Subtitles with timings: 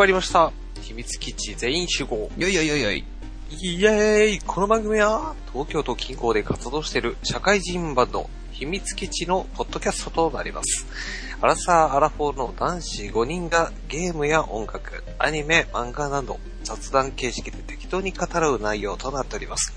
[0.00, 0.50] 始まりました。
[0.80, 2.30] 秘密基地全員集合。
[2.38, 3.04] よいよいよいよい。
[3.50, 10.86] イエーイこの番組は、東京都近郊で活動している社会人バンド、秘密基地のポッドキャストとなります。
[11.42, 19.74] アラサー・アラフォーの男子5人がゲームや音楽、アニメ、漫画など雑談形式で適当に語る内容となっております。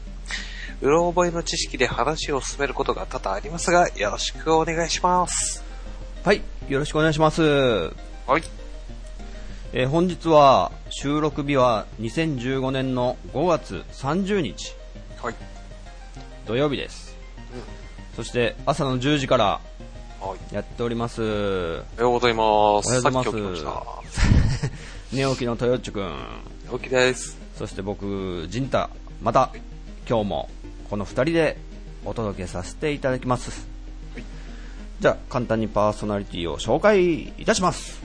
[0.79, 5.61] うろ覚えの知識で話を進めることが多々ありますが、よろしくお願いします。
[6.23, 7.41] はい、よろしくお願いします。
[8.25, 8.62] はい。
[9.75, 14.75] えー本日は収録日は2015年の5月30日
[15.19, 15.35] はい。
[16.45, 17.17] 土曜日です。
[18.15, 19.61] そして朝の10時から
[20.19, 20.53] はい。
[20.53, 21.23] やっております。
[21.23, 22.45] おはようございます。
[22.45, 24.21] おはようございます。
[25.11, 26.79] 寝起きのトヨッチョくん。
[26.79, 27.39] 起きです。
[27.57, 28.91] そして僕、ジンタ。
[29.23, 29.49] また、
[30.07, 30.49] 今日も
[30.87, 31.57] この2人で
[32.05, 33.67] お届けさせていただきます。
[34.13, 34.23] はい
[34.99, 37.99] じゃあ、簡単にパーソナリティを紹介いたします。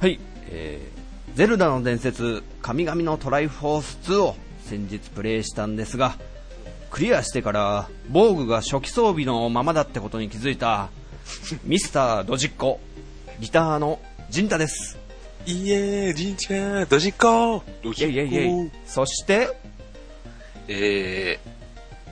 [0.00, 0.18] はい、
[0.50, 6.16] えー、ゼルダの伝説、神々のトライフォース2を先日プレイしたんですが、
[6.90, 10.88] クリアしてから、防具が初期装備のままだってことに気づいた、
[11.64, 12.80] ミスタードジッコ、
[13.40, 14.98] ギターのジンタです。
[15.46, 18.70] いえー、じんちゃん、ドジッコドイェイイェイイェイ。
[18.86, 19.48] そして、
[20.66, 21.48] えー、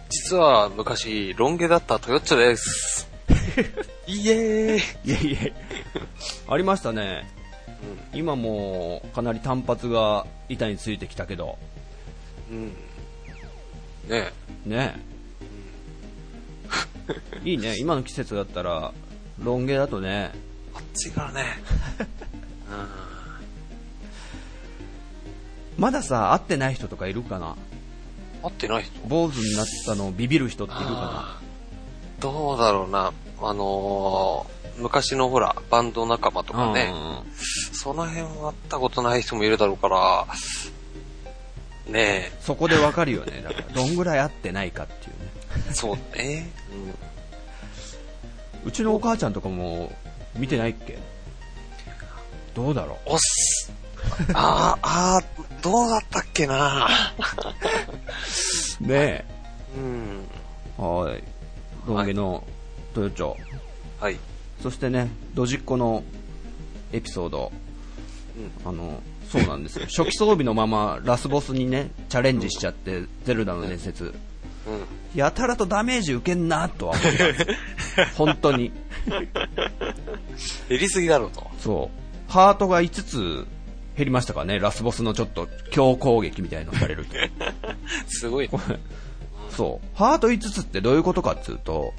[0.09, 3.09] 実は昔、ロン毛だったトヨッチョです。
[4.07, 4.79] いえー。
[5.05, 5.53] いやいや、
[6.49, 7.36] ありましたね。
[8.17, 11.59] 今もうかなり単発が板についてきたけど、
[12.51, 12.69] うん。
[14.09, 14.33] ね
[14.65, 14.95] ね
[17.45, 17.49] え。
[17.49, 18.93] いいね、今の季節だったら、
[19.39, 20.33] ロン毛だとね、
[20.75, 21.45] あっちからね。
[25.79, 27.55] まださ、会ってない人とかいるかな？
[28.43, 29.07] 合ってない人？
[29.07, 31.39] 坊主になったのをビビる人っているか
[32.21, 33.13] どうだろうな。
[33.43, 36.91] あのー、昔のほら、バンド仲間となかね。
[37.87, 40.27] その辺は会ったことない人もいるだろうから、
[41.87, 43.43] ねそこでわかるよね。
[43.45, 45.31] だから、どんぐらい会ってないかっていうね。
[45.71, 46.51] え、そうね。
[48.65, 49.93] うちのお母ちゃんとかも
[50.35, 50.99] 見てないっけ？
[52.57, 53.73] どうだろおっす。
[54.35, 56.89] あー、あー、どうだったっけな
[58.81, 58.85] う。
[58.85, 59.25] ね
[59.77, 60.25] うん。
[60.77, 60.83] え。
[60.83, 61.23] はい。
[61.87, 62.43] ロン毛の
[62.95, 63.37] トヨチョ。
[64.01, 64.19] はい。
[64.61, 66.03] そしてね、ドジっ子の
[66.93, 67.53] エピソード、
[68.65, 69.87] あの、そうなんですよ。
[69.91, 74.05] 初期装備のままラスボスにね、チャレンジしちゃって、ゼルダの伝説。
[74.05, 74.13] うん。
[75.15, 77.13] やたらとダメージ受けんなとは思っ
[77.97, 78.07] た。
[78.17, 78.73] 本当に。
[80.69, 81.47] 減りすぎだろうと。
[81.61, 81.91] そ
[82.29, 82.33] う。
[82.33, 83.47] ハートが5つ
[83.97, 87.15] 減りましたからね、ラスボスのちょっと強攻撃みたいのされると。
[88.09, 88.51] すごい。
[89.51, 89.89] そう。
[89.97, 91.95] ハート5つってどういうことかっていうと、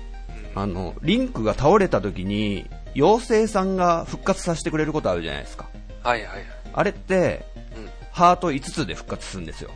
[0.53, 5.69] あの、リンクが倒れた時に、妖精さんが復活させてくれることあるじゃないですか。
[6.07, 6.45] はいはいはい。
[6.73, 7.45] あれって、
[7.75, 7.89] うん。
[8.11, 9.71] ハート5つで復活するんですよ。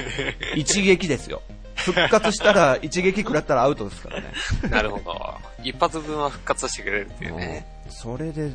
[0.56, 1.42] 一撃ですよ。
[1.74, 4.32] 復活したら、一撃食らったらアウトですからね。
[4.70, 5.34] なるほど。
[5.62, 7.66] 一発分は復活してくれるっていうね。
[7.70, 8.52] うんそれで、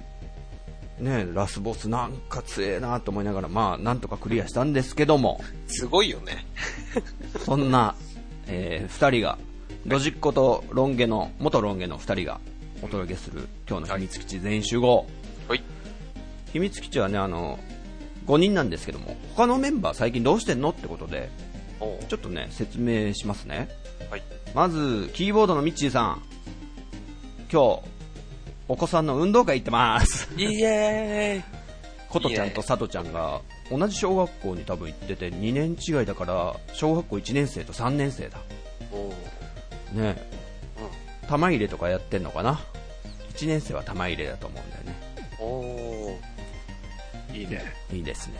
[0.99, 6.45] ね、ラスボスなんか強えなと思いながら、まあ、なんとかクリアしたんですけども、すごいよね。
[7.45, 7.95] そんな、
[8.47, 9.37] えー、二人が、
[9.85, 12.41] ドジッコとロン毛の、元ロン毛の二人が
[12.81, 15.07] お届けする今日の秘密基地全員集合。
[15.47, 15.63] はい。
[16.53, 17.59] 秘密基地はね、あの、
[18.27, 21.29] 5人なんですけども、他のメンバー最近どうしてんのってことで、
[22.07, 23.69] ちょっとね、説明しますね。
[24.09, 24.23] はい。
[24.53, 26.21] まず、キーボードのミッチーさん。
[27.51, 27.81] 今日、
[28.67, 30.29] お子さんの運動会行ってます。
[30.37, 31.61] イエーイ
[32.07, 33.41] ことちゃんとさとちゃんが、
[33.71, 38.39] 同じ小学校に多分行ってて、2年違いだから、小学校1年生と3年生だ。
[39.93, 40.15] ね
[41.27, 42.59] 玉入れとかやってんのかな
[43.35, 45.11] ?1 年生は玉入れだと思うんだよね。
[47.33, 47.63] いいね。
[47.93, 48.35] いいですね。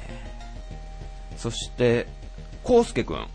[1.38, 2.08] そして、
[2.64, 3.18] コウスケくん。
[3.18, 3.28] うん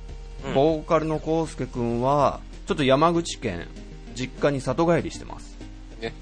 [0.54, 3.66] ボーカルのコウスケくんは、ちょっと山口県、
[4.14, 5.56] 実家に里帰りしてます。
[6.00, 6.12] ね。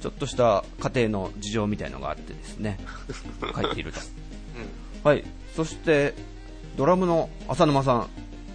[0.00, 2.78] ちょっとした家庭の事情みたいのがあってですね、
[3.54, 4.00] 帰っていると。
[4.00, 5.10] うん。
[5.10, 5.24] はい。
[5.56, 6.14] そして、
[6.76, 8.08] ドラムの浅沼さん、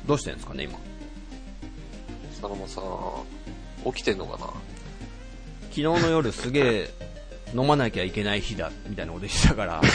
[0.06, 0.78] どうしてるんですかね、今？
[2.40, 4.48] そのまさん、起きてんのかな？
[5.70, 6.90] 昨日の夜すげえ
[7.54, 9.82] 飲まなきゃいけない日だ、みたいなこと言ってたから、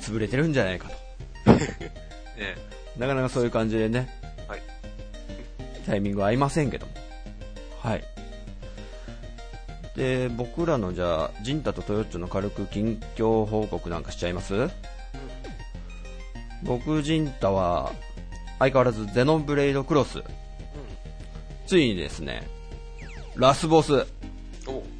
[0.00, 0.88] 潰れてるんじゃないか
[1.44, 1.52] と。
[1.56, 2.54] ね
[2.98, 4.08] なかなかそういう感じでね、
[4.48, 4.62] はい。
[5.86, 6.92] タイミングは合いませんけども。
[7.82, 8.04] はい。
[9.96, 14.68] で、僕らのじゃあ、ジンタとトヨッチョの軽く近況報告なんかしちゃいます？
[16.62, 17.92] 僕、ジンタは、
[18.58, 20.22] 相変わらずゼノブレイドクロス。
[21.66, 22.46] ついにですね、
[23.34, 24.06] ラスボス。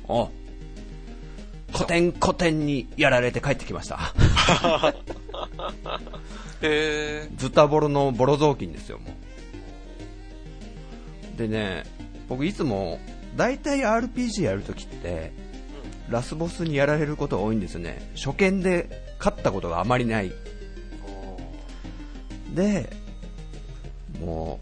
[0.09, 0.17] うん。
[0.17, 0.31] お
[1.73, 4.15] 古典古典にやられて帰ってきました。
[6.63, 9.05] へズタボロのボロ雑巾ですよ、も
[11.35, 11.39] う。
[11.39, 11.85] でね、
[12.29, 12.99] 僕いつも、
[13.37, 15.33] 大体 RPG やるときって、
[16.09, 18.11] ラスボスにやられることが多いんですよね。
[18.15, 18.89] 初見で
[19.19, 20.33] 勝ったことがあまりない。
[22.55, 22.89] で、
[24.21, 24.61] も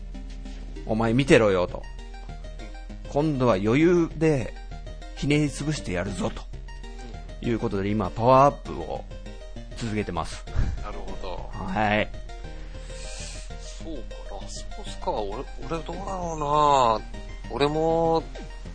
[0.87, 1.83] う、お前見てろよと。
[3.09, 4.53] 今度は余裕で
[5.25, 6.43] ひねり潰してやるぞと。
[7.41, 9.03] いうことで今パワーアップを
[9.79, 10.45] 続けてます。
[10.83, 11.51] なるほど。
[11.51, 12.11] はい。
[13.63, 15.11] そうか、ラスボスか。
[15.13, 18.23] 俺、俺どうだろうな俺も、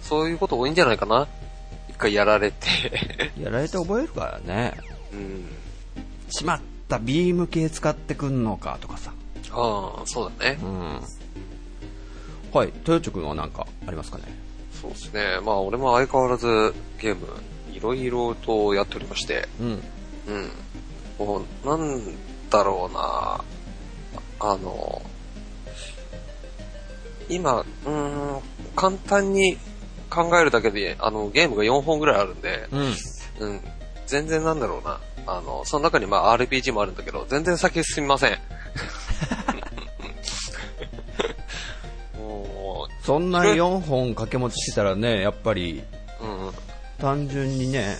[0.01, 1.27] そういうこと多いんじゃないかな
[1.87, 2.65] 一回やられて。
[3.39, 4.73] やられて覚えるからね。
[5.13, 5.45] うん。
[6.31, 9.13] しまった、ビーム系使ってくんのかとかさ。
[9.51, 10.65] ああ、そうだねう。
[10.65, 11.01] ん。
[12.51, 14.48] はい、豊地君は何かありますかね？
[14.81, 15.39] そうですね。
[15.43, 17.27] まあ、俺も相変わらずゲーム、
[17.73, 19.47] いろいろとやっておりまして。
[19.59, 19.83] うん。
[20.27, 20.51] うん。
[21.65, 22.15] なん
[22.49, 23.43] だろうな
[24.39, 25.01] あの、
[27.27, 28.41] 今、うーん、
[28.75, 29.57] 簡単に
[30.09, 32.81] 考えるだけで、あの、ゲームが4本ぐらいあるんで、うん。
[33.39, 33.61] うん。
[34.07, 34.99] 全然なんだろうな。
[35.27, 38.39] あの、その中にまあ RPG もあるんだけど、全然先進みません。
[43.09, 45.81] そんな4本掛け持ちしてたらね、やっぱり、
[46.21, 46.51] う、うん。
[46.99, 47.95] 単純にね、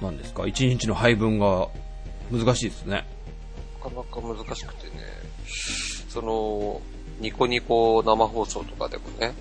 [0.00, 1.66] 何ですか、1日の配分が
[2.30, 3.04] 難しいですね。
[3.82, 4.92] なかなか難しくてね、
[6.08, 6.80] その、
[7.18, 9.34] ニコニコ生放送とかでもね、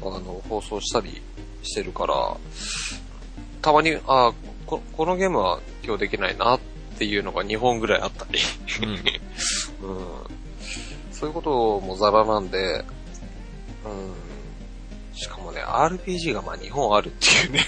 [0.00, 1.20] あの、放送したり
[1.64, 2.36] してるから、
[3.62, 4.32] たまに、あ
[4.66, 6.60] ここのゲームは今日できないなっ
[6.98, 8.38] ていうのが2本ぐらいあったり、
[9.82, 10.04] うん、
[11.24, 12.84] そういうこともザラなんで、
[13.86, 17.60] うん、しかもね、RPG がまあ2本あるっていうね。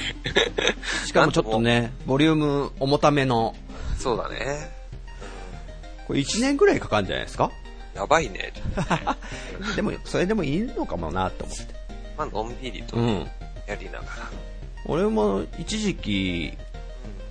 [1.07, 3.55] しかもちょっとね、ボリューム重ための、
[3.99, 4.71] そうだね。
[6.07, 7.51] これ1年ぐらいかかるんじゃないですか？
[7.95, 8.53] やばいね。
[9.75, 11.65] でも、それでもいいのかもなと思って。
[12.19, 13.27] まあ、のんびりとうん。
[13.67, 14.07] やりながら。
[14.85, 16.59] 俺も一時期、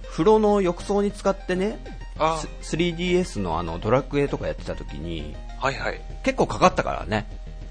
[0.10, 1.78] 風呂の浴槽に使ってね、
[2.18, 6.02] あス 3DS のあのドラクエとかやってた時に、はいはい。
[6.24, 7.28] 結構かかったからね。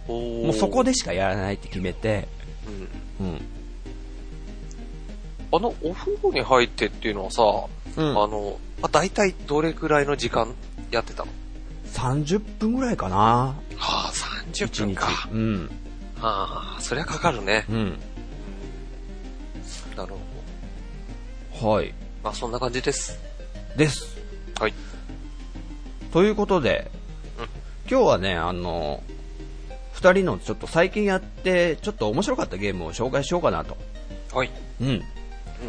[0.09, 2.29] ももうそこでしかやらないって決めて、
[3.21, 3.27] うん。
[3.27, 3.41] うん。
[5.53, 7.43] あの、お風呂に入ってっていうのはさ、
[7.97, 10.55] うんあの、まあ、大体どれくらいの時間
[10.91, 11.31] やってたの
[11.93, 13.17] ？30分ぐらいかな。
[13.17, 14.13] はあ、
[14.53, 15.29] 30 1日分か。。
[15.33, 15.71] うん。
[16.21, 17.65] はあ、そりゃかかるね。
[17.69, 18.01] うん。
[19.97, 20.13] なる
[21.61, 21.73] ほど。
[21.73, 21.95] はい。
[22.23, 23.19] まあ、そんな感じです。
[23.77, 24.17] です。
[24.59, 24.75] はい。
[26.13, 27.04] ということで、うん
[27.91, 29.03] 今日はね、あの、
[29.93, 33.77] 二人のちょっと最近やって、ちょっと面白かったゲームを紹介しようかなと。
[34.33, 34.51] はい。
[34.81, 35.03] うん。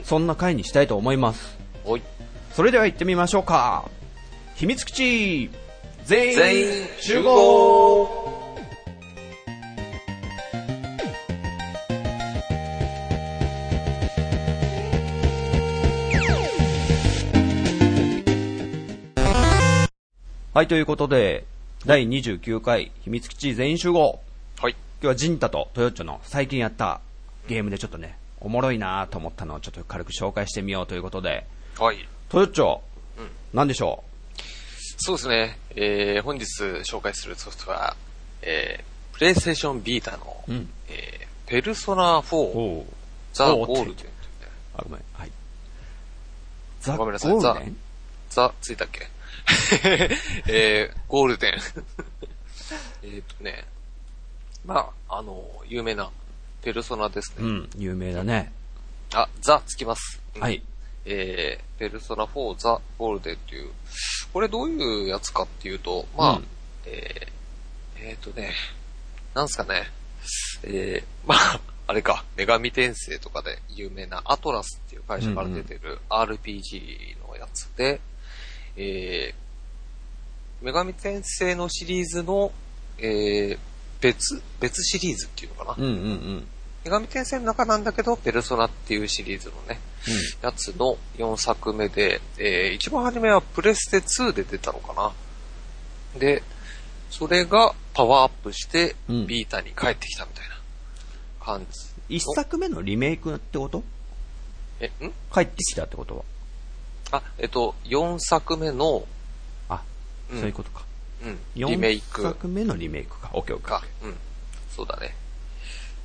[0.03, 1.57] そんな回にしたいと思います。
[1.83, 2.01] おい。
[2.51, 3.89] それでは行ってみましょうか。
[4.55, 5.49] 秘密基地
[6.05, 8.33] 全員集合
[20.53, 21.43] はい、ということで、
[21.85, 24.19] 第29回秘密基地全員集合。
[24.57, 24.71] はい。
[24.71, 26.99] 今日はジンタとトヨッチョの最近やった
[27.47, 31.45] ゲームでちょっとね、おもろいなと思ったのをちょっと軽く紹介してみようということで、
[31.77, 31.97] はい。
[32.29, 32.79] トヨッチョ、
[33.19, 34.03] うん何でしょ
[34.97, 35.59] そうですね。
[35.75, 37.95] えー、本日紹介するソフトは、
[38.41, 40.69] えー、プレイステーションビータの、ううん。
[40.89, 42.93] えー、ペルソナ4、おう
[43.31, 44.05] ザ・おうゴールデン。
[44.75, 45.03] あ、ごめん。
[45.13, 45.31] はい。
[46.81, 47.77] ザ・ゴごめんなさいールデン
[48.31, 49.07] ザ、ついたっけ
[50.47, 51.53] えー、ゴールデン。
[53.03, 53.65] えっとね、
[54.65, 56.11] まあ、あの、有名な
[56.61, 57.45] ペルソナですね。
[57.45, 58.51] うん、有名だね。
[59.13, 60.21] あ、ザつきます。
[60.35, 60.61] うんはい。
[61.05, 63.69] えー、ペルソナ4ザ・ゴールデンっていう、
[64.33, 66.47] これどういうやつかっていうと、まあ、うん
[66.85, 68.53] えー、えーとね、
[69.33, 69.83] なんすかね、
[70.63, 78.01] えー、 まあ、あれか、女神転生とかで有名なアトラスっていう会社から出てる RPG のやつで、
[78.77, 82.51] えー、女神転生のシリーズの、
[82.97, 83.57] えー、
[84.01, 85.75] 別、別シリーズっていうのかな。
[85.77, 86.47] うんうんうん。
[86.85, 89.79] 女神転生の中なんだけど、ペルソナっていうシリーズのね、
[90.41, 96.19] やつの4作目で、えー一番初めはプレステ2で出たのかな。
[96.19, 96.43] で、
[97.09, 100.55] それがパワーアップして、うんビータに帰ってきたみたいな
[101.39, 102.17] 感じ。
[102.17, 103.83] 一作目のリメイクってこと？
[104.79, 105.11] え、ん？
[105.33, 106.23] 帰ってきたってことは
[107.11, 109.05] あ、えっと、4作目の、
[109.69, 109.81] あ、
[110.31, 110.83] うんそういうことか。
[111.23, 113.29] うん、四リメイク作目のリメイクか。
[113.33, 113.69] オッケーオッケー。
[113.69, 113.83] か。
[114.03, 114.15] うん、
[114.69, 115.15] そうだね。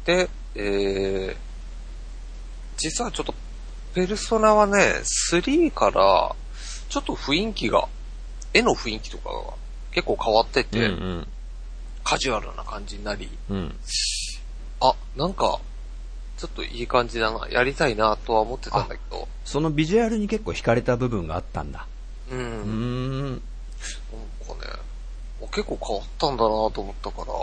[0.04, 1.36] で、えー、
[2.76, 3.34] 実はちょっと、
[3.94, 5.02] ペルソナはね、
[5.32, 6.34] 3から、
[6.88, 7.88] ちょっと雰囲気が、
[8.54, 9.54] 絵の雰囲気とかが
[9.92, 11.26] 結構変わってて、うん
[12.02, 13.56] カジュアルな感じになり、うん。
[13.56, 13.74] うん。
[14.80, 15.60] あ、なんか、
[16.40, 21.86] ちょっといい感じだな、やりたいなとは思ってたんだけど、そのビジュアルに結構惹かれた部分があったんだ。
[22.30, 23.30] うん、うーん。
[23.32, 24.72] なんかね、
[25.52, 27.34] 結構変わったんだなと思ったから、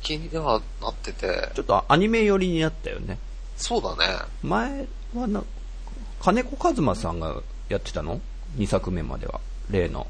[0.00, 3.18] 気にはなってて、ちょっとアニメ寄りになったよね。
[3.58, 4.16] そうだね。
[4.42, 5.44] 前はな、
[6.22, 8.22] 金子和馬さんがやってたの
[8.56, 9.42] ?2 作目までは。
[9.68, 10.06] 例の。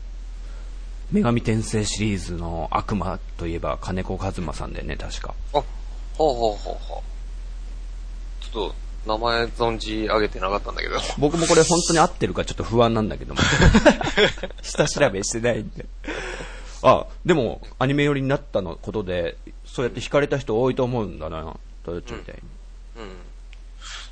[1.10, 5.34] 女神転生シリーズの悪魔といえば金子和馬さんだよね、確か。
[5.52, 5.62] あ、
[6.16, 7.13] ほうほうほうほう。
[8.54, 8.74] ちょっと、
[9.06, 10.98] 名前存じ上げてなかったんだけど。
[11.18, 13.40] 僕もこれ本当に合ってるかちょっと不安なんだけども。
[14.62, 15.84] 下調べしてないんで。
[16.82, 22.36] あ、でも、アニメ寄りになったのことで、そうやって惹かれた人多いと思うんだな、トヨッチみたい
[22.96, 23.02] に。
[23.02, 23.16] うん。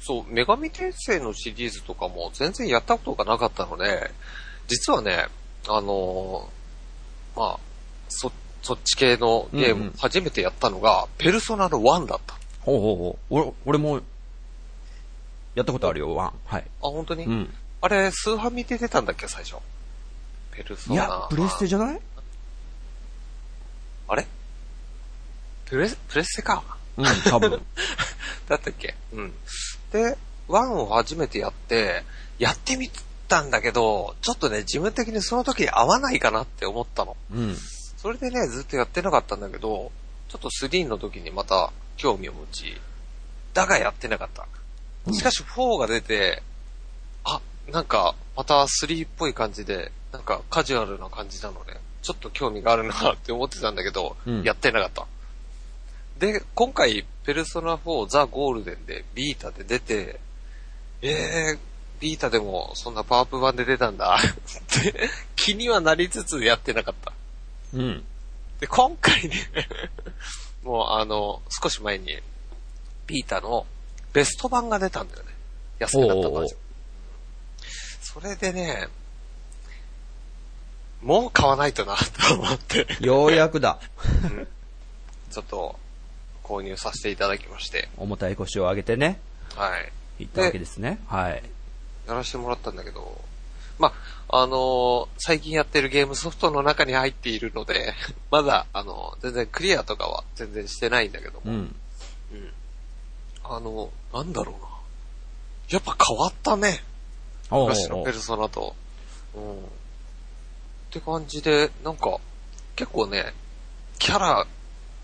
[0.00, 4.10] そう、女神転生のシリーズとかも全然やったことがなかったので、
[4.66, 5.26] 実はね、
[5.68, 7.58] あのーまあ、
[8.08, 8.32] そ、
[8.62, 12.34] そっち系のゲーうんうんム初めてやったのが、ペルソナの1だった。
[12.34, 13.34] あ、ほうほうほう。
[13.64, 14.00] 俺、俺も、
[15.54, 16.32] やったことあるよ、ワン。
[16.46, 16.64] はい。
[16.80, 17.54] 本当に、うん。
[17.80, 19.56] あれ、スーファミで出たんだっけ、最初。
[20.52, 20.94] ペルソナ。
[20.94, 22.00] いや、プレステじゃない？
[24.08, 24.26] あれ？
[25.66, 26.62] プレス、プレステか。
[26.96, 27.50] うん、多分。
[28.48, 28.94] だったっけ？
[29.12, 29.34] うん。
[29.92, 30.16] で、
[30.48, 32.04] 1を初めてやって、
[32.38, 32.90] やってみ
[33.28, 37.16] たんだけど、ちょっとね、自分的にその時に合わないかなって思ったの。
[37.32, 37.56] うん。
[37.96, 39.92] それでね、ずっとやってなかったんだけど、
[40.28, 42.76] ちょっと3の時にまた興味を持ち、
[43.54, 44.46] だがやってなかった。
[45.10, 46.42] しかし4が出て、
[47.24, 47.40] あ、
[47.70, 55.06] なんか、また3っぽい感じで、なんかカジュアルな感じなので、ちょっと興味があるなって思ってたんだけど、うんやってなかった。
[56.18, 60.20] で、今回、ペルソナ4ザ・ゴールデンでビータで出て、
[61.00, 61.58] えー、
[62.00, 67.12] ビータでもそんなパワーアップ版で出たんだって気にはなりつつやってなかった。
[67.74, 68.04] うん。
[68.60, 69.36] で、今回ね、
[70.62, 72.20] もうあの、少し前に、
[73.06, 73.66] ビータの
[74.12, 75.28] ベスト版が出たんだよね。
[75.78, 76.60] 安くなったバージョン。
[78.00, 78.88] それでね、
[81.02, 83.78] もう買わないとな、と思って、ようやくだ。
[85.30, 85.78] ちょっと、
[86.42, 89.20] 購入させていただきまして、重たい腰を上げてね、
[89.56, 89.92] はい。
[90.18, 91.00] 行ったわけですね。
[91.06, 91.42] はい。
[92.06, 93.20] やらせてもらったんだけど、
[93.78, 93.92] ま
[94.28, 97.94] あ、あのー最近やってるゲームソフトの中に入っているので、
[98.30, 101.52] まだ、あの全然クリアとかは全然してないんだけども、うん。
[102.32, 102.52] うん。
[103.54, 104.68] あの、なんだろうな。
[105.68, 106.82] やっぱ変わったね。
[107.50, 108.74] 昔のペルソナと。
[109.34, 109.52] うん。
[109.56, 109.56] っ
[110.90, 112.18] て感じで、なんか、
[112.76, 113.34] 結構ね、
[113.98, 114.46] キャラ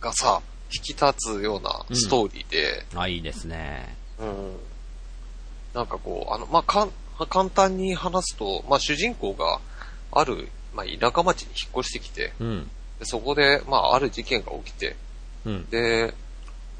[0.00, 0.40] がさ、
[0.72, 3.96] 引き立つようなストーリーで、あ、いいですね。
[4.18, 4.56] うん。
[5.74, 6.92] なんかこう、あの、まあ、かん、
[7.28, 9.60] 簡単に話すと、まあ、主人公が
[10.10, 12.70] ある、まあ、田舎町に引っ越してきて、うん。
[12.98, 14.96] でそこで、まあ、ある事件が起きて、
[15.44, 15.68] うん。
[15.68, 16.14] で、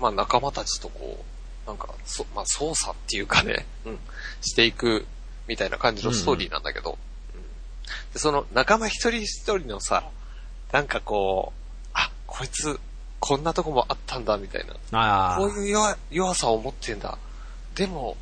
[0.00, 1.24] まあ仲間たちとこう、
[1.68, 3.98] なんか、そ、まあ操作っていうかね、うん、
[4.40, 5.06] していく
[5.46, 6.98] みたいな感じのストーリーなんだけど、うん
[8.12, 10.04] で、その仲間一人一人のさ、
[10.72, 12.80] なんかこう、あ、こいつ、
[13.20, 15.36] こんなとこもあったんだ、みたいな。
[15.38, 17.18] こういう弱弱さを持ってんだ。
[17.74, 18.16] でも、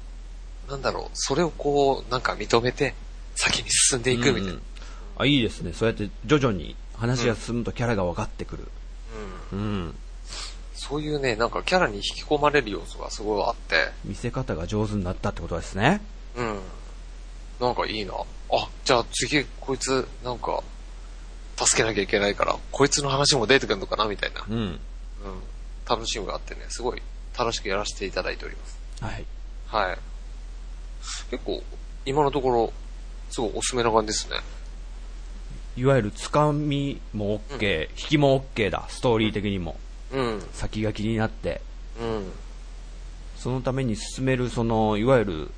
[0.68, 2.94] なんだろう、それをこう、なんか認めて、
[3.36, 4.42] 先に進んでいくみたいな。
[4.42, 4.62] うんうん
[5.18, 5.72] あ、いいですね。
[5.72, 8.68] そうやって徐々に話が進むとキャラが分かってくる。
[9.52, 9.94] うんうん。
[10.88, 16.00] そういうね、なんかキャラに引き込まれる要素がすごいあって、見せ方が上手になったってことですね。
[16.36, 16.60] うん。
[17.60, 18.12] なんかいいな。
[18.52, 20.62] あ、じゃあ次、こいつ、なんか、
[21.56, 24.44] 助けなきゃいけないから、こいつの話も出てくるのかなみたいな。
[24.48, 24.56] うん。
[24.56, 24.78] うん。
[25.88, 27.02] 楽しみがあってね、すごい
[27.36, 28.78] 楽しくやらせていただいております。
[29.00, 29.24] はい。
[29.66, 29.98] はい。
[31.30, 31.62] 結構、
[32.04, 32.72] 今のところ、
[33.30, 34.36] すごいおすすめな感じですね。
[35.76, 38.86] いわゆるつかみも OK、引きも OK だ。
[38.88, 39.76] ストーリー的にも。
[40.12, 40.42] うん。
[40.52, 41.60] 先が気になって。
[42.00, 42.32] うん。
[43.36, 45.50] そのために進める、その、いわゆる、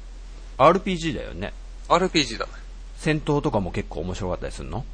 [0.59, 1.53] RPG だよね。
[1.89, 2.53] RPG だね。
[2.97, 4.85] 戦闘とかも結構面白かったりするの？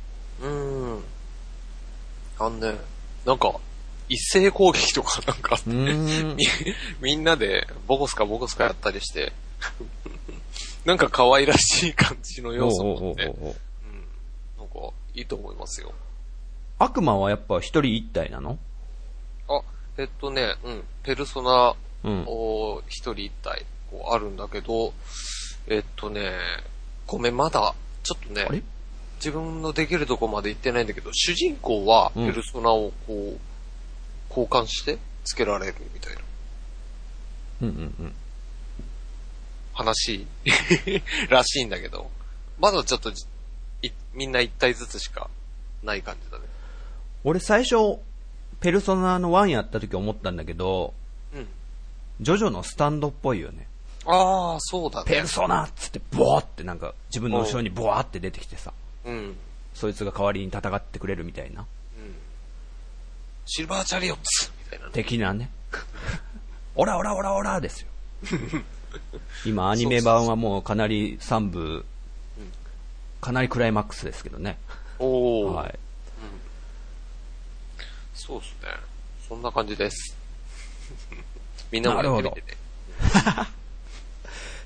[0.43, 1.05] うん。
[2.39, 2.79] あのね、
[3.25, 3.55] なんか、
[4.09, 6.37] 一斉攻撃とかなんかあって、み。
[7.01, 9.33] みんなでボコスカボコスカやったりして、
[10.85, 13.45] なんか可愛らしい感じの要素もあって、うん。
[14.59, 15.95] なんかいいと思いますよ。
[16.79, 18.59] 悪魔はやっぱ一人一体なの？
[19.49, 19.61] あ、
[19.99, 21.75] えっとね、うん、ペルソナ
[22.05, 22.25] うん。
[22.27, 24.93] を一人一体こうあるんだけど、
[25.67, 26.31] えっとね、
[27.07, 28.63] ごめん、まだ、ちょっとね
[29.17, 33.39] 自分のできるとこまで行ってないんだけど、主人公はうんペルソナをこう、
[34.29, 36.21] 交換してつけられるみたいな。
[37.63, 38.15] うんうんうん。
[39.73, 40.27] 話
[41.31, 42.11] らしいんだけど、
[42.59, 43.11] まだちょっと
[44.13, 45.31] みんな一体ずつしか
[45.83, 46.45] ない感じだね。
[47.25, 47.99] 俺最初、
[48.61, 50.95] ペルソナの1やった時思ったんだけど、
[51.35, 51.47] うん。
[52.21, 53.67] ジョジョのスタンドっぽいよね。
[54.07, 55.27] ああ、そうだねペル。
[55.27, 58.73] ソナっつって、ボワってなんか、自分の後ろにボワって出てきてさ、
[59.05, 59.15] うん。
[59.15, 59.37] うん。
[59.75, 61.67] そいつが代わりに戦ってくれるみたいな。
[63.47, 64.93] シルバーチャリオッツみたいなね。
[64.93, 65.51] 的なね。
[66.77, 67.89] オラオラオラオラですよ。
[69.45, 71.85] 今、アニメ版はもうかなり3部、
[73.21, 74.59] かなりクライマックスですけどね。
[74.99, 75.79] おお、はい。
[78.15, 78.69] そうですね。
[79.29, 80.17] そんな感じです。
[81.71, 82.57] みんなもやってみてね。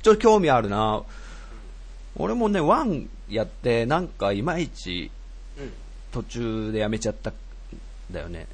[0.03, 1.03] ちょっと興味あるな。
[2.17, 5.11] 俺もね、1やって、なんかいまいち
[6.13, 7.35] 途中でやめちゃったん
[8.11, 8.47] だよね。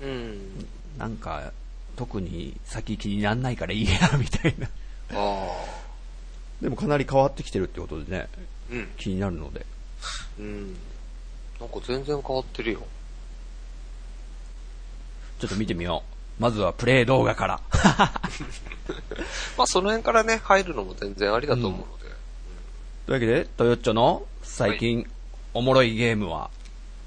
[0.00, 0.08] うん。
[0.08, 0.68] うん。
[0.98, 1.52] なんか、
[1.96, 4.66] 特に先気になんないからいいや、みたいな。
[4.66, 4.70] あ
[5.12, 5.86] あ。
[6.60, 8.28] でもかなり変わってきてるってことでね、
[8.70, 8.88] うん。
[8.96, 9.64] 気になるので。
[10.38, 10.76] うん。
[11.60, 12.86] なんか全然変わってるよ。
[15.38, 16.02] ちょっと見てみよ
[16.38, 16.42] う。
[16.42, 17.60] まずはプレイ動画から。
[19.56, 22.04] まあその辺からね、入るのも全然ありだと思うので。
[22.04, 22.10] とい
[23.10, 25.08] うわけで、トヨッチョの最近、
[25.54, 26.50] おもろいゲームは、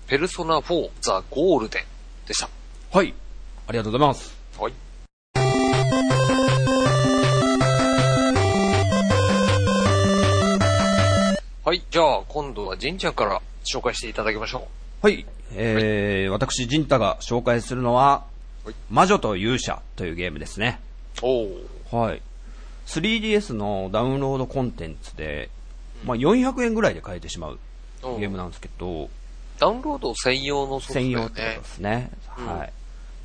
[0.07, 1.83] ペルソナ4ザ・ゴールデン
[2.27, 2.49] でした。
[2.91, 3.13] はい。
[3.67, 4.35] ありがとうございます。
[4.57, 4.73] はい。
[11.65, 11.83] はい。
[11.91, 14.67] じゃあ、今度はジンちゃんから紹介していただきましょ
[15.01, 15.25] はい。
[15.53, 18.29] えー、私、ジンタが紹介するのは、はい
[18.89, 20.79] 魔女と勇者というゲームですね。
[21.91, 22.21] はい。
[22.85, 25.49] 3DS のダウンロードコンテンツで、
[26.05, 27.59] まあ、400円ぐらいで買えてしまう
[28.19, 29.09] ゲームなんですけど、
[29.59, 31.09] ダウンロード専用のソフトだ専。
[31.09, 32.11] 用ってことですね。
[32.37, 32.73] うんはい。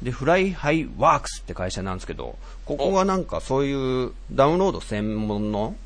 [0.03, 5.77] で、フライハイワークスって会社なんですけど、ここがなんかそういうダウンロード専門の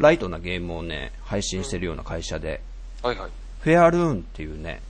[0.00, 2.60] ライトなゲームをね、配信してるような会社で、
[3.02, 3.30] はいはい。
[3.60, 4.80] フェアルーンっていうね、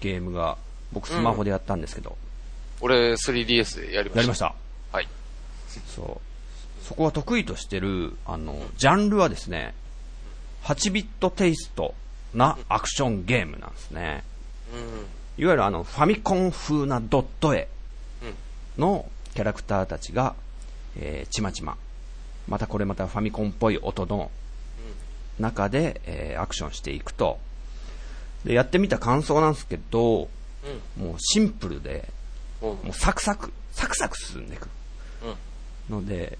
[0.00, 0.56] ゲームが、
[0.92, 2.16] 僕スマホでやったんですけど、
[2.80, 4.18] 俺 3DS でやりました。
[4.18, 4.54] やりました。
[4.92, 5.08] はい。
[5.94, 6.84] そう。
[6.84, 9.74] そこは得意としてる、あの、ジャンルはですね、
[10.64, 11.94] 8ビットテイスト
[12.34, 14.24] なアクションゲームなんですね。
[14.74, 15.42] うん。
[15.42, 17.68] いわゆるあの、ファミコン風なドット絵
[18.22, 18.82] うん。
[18.82, 20.34] のキャラクターたちが、
[20.96, 21.76] えーちまちま。
[22.48, 24.30] またこれまたファミコンっぽい音の
[25.38, 27.38] 中で、えーアクションしていくと。
[28.44, 30.28] で、やってみた感想なんですけど、
[30.98, 31.04] うん。
[31.04, 32.08] もうシンプルで、
[32.60, 32.68] うん。
[32.68, 34.68] もうサクサク、サクサク進んでいく。
[35.90, 35.96] うん。
[36.00, 36.38] ので、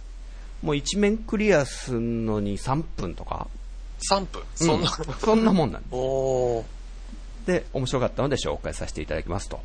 [0.62, 3.48] もう一面クリアするのに3分とか、
[4.10, 4.42] 3分？
[4.54, 4.90] そんな？
[4.90, 5.88] う んそんなもんなんで。
[5.88, 7.46] す。
[7.46, 9.60] で、面白かったので紹介させていただきますと。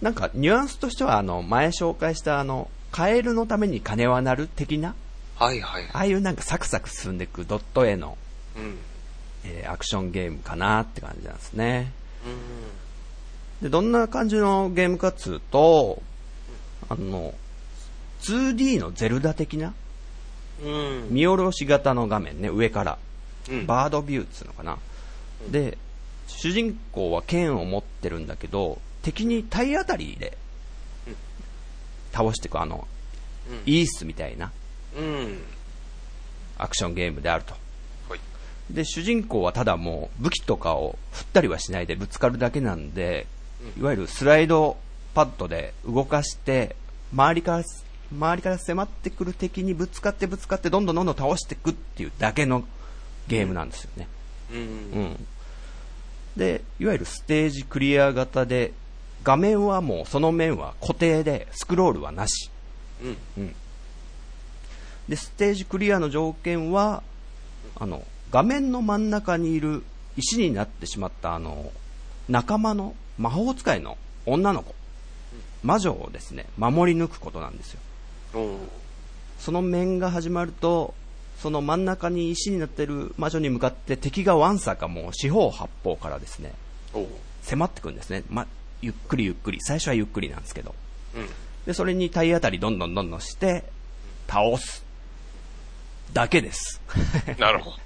[0.00, 4.94] なんか、ニュアンスとしては、あの、前紹介したあの、カエルのために鐘は鳴る的な、
[5.34, 5.84] はいはい。
[5.92, 8.16] ああいうなんかサクサク進んでいくドット絵の、
[8.56, 8.78] うん。
[9.46, 11.92] えーアクションゲームかなって感じなんですね。
[13.60, 16.02] うで、どんな感じのゲームかっつうと、
[16.88, 17.34] あの、
[18.22, 19.74] 2D のゼルダ的な、ん。
[20.64, 21.08] うん。
[21.10, 22.98] 見下ろし型の画面ね、上から。
[23.48, 23.66] うん。
[23.66, 24.78] バードビューっつうのかな。
[25.50, 25.78] で、
[26.26, 30.36] 主人公は剣を持ってるんだけど、敵に体当たりで
[31.06, 31.16] うん
[32.12, 32.86] 倒していく、あの、
[33.48, 34.50] うんイースみたいな
[34.96, 35.38] うん。
[36.58, 37.54] アクションゲームであると。
[38.68, 38.74] はい。
[38.74, 43.26] で、主人公はただもう武器とかを振ったりはしないでぶつかるだけなんで、
[43.78, 44.76] いわゆるスライド
[45.14, 46.76] パッドで動かして、
[47.12, 47.64] 周りから、
[48.12, 52.64] 周りから迫ってくる敵にぶつかってぶつかってどんどんどんどん倒していくっていうだけの
[53.28, 54.08] ゲームなんですよね。
[54.52, 54.58] うん。
[54.58, 55.26] うん。
[56.36, 58.72] で、いわゆるステージクリア型で、
[59.24, 62.50] 画面はもうその面は固定で、スクロールはなし。
[63.36, 63.54] うん。
[65.08, 67.02] で、ステージクリアの条件は、
[67.76, 69.82] あの、画面の真ん中にいる
[70.16, 71.70] 石になってしまったあの、
[72.28, 74.74] 仲間の魔法使いの女の子、
[75.62, 77.80] 魔女をですね、守り抜くことなんですよ。
[79.38, 80.94] その面が始まると、
[81.38, 86.52] その真ん中に石になってる魔女に向かって敵がわんさかもう四方八方からですね。
[87.42, 88.24] 迫ってくるんですね。
[88.28, 88.46] ま、
[88.82, 89.58] ゆっくりゆっくり。
[89.60, 90.74] 最初はゆっくりなんですけど。
[91.14, 91.28] うん。
[91.66, 93.64] で、それに体当たりどんどんどんどんして、
[94.26, 94.84] 倒す。
[96.12, 96.80] だけです。
[97.38, 97.85] なるほど。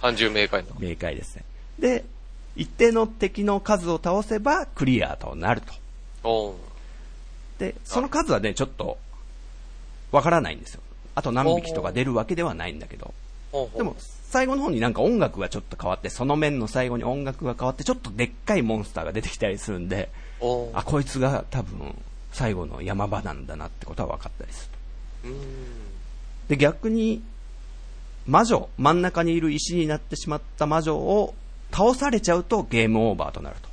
[0.00, 0.68] 単純明快な。
[0.78, 1.44] 明快ですね。
[1.78, 2.04] で、
[2.56, 5.72] 一定の敵の数を倒せばクリアとなると。
[6.24, 6.54] おー。
[7.58, 8.98] で、その数はね、ちょっと、
[10.10, 10.80] わからないんですよ。
[11.14, 13.12] あと何匹とか出るわけではないんだけど。
[13.76, 13.96] でも、
[14.30, 20.10] 最後の方になんか音楽がちょっと変わって、その面の最後に音楽が変わって、ちょっとでっかいモンスターが出てきたりするんで。
[20.74, 21.94] あ、こいつが多分、
[22.32, 24.70] 最後の山場なんだなってことは分かったりす
[25.24, 25.34] る。
[26.48, 27.22] で、逆に、
[28.28, 31.34] 魔女、真ん中にいる石になってしまった魔女を
[31.72, 33.68] 倒されちゃうとゲームオーバーとなると。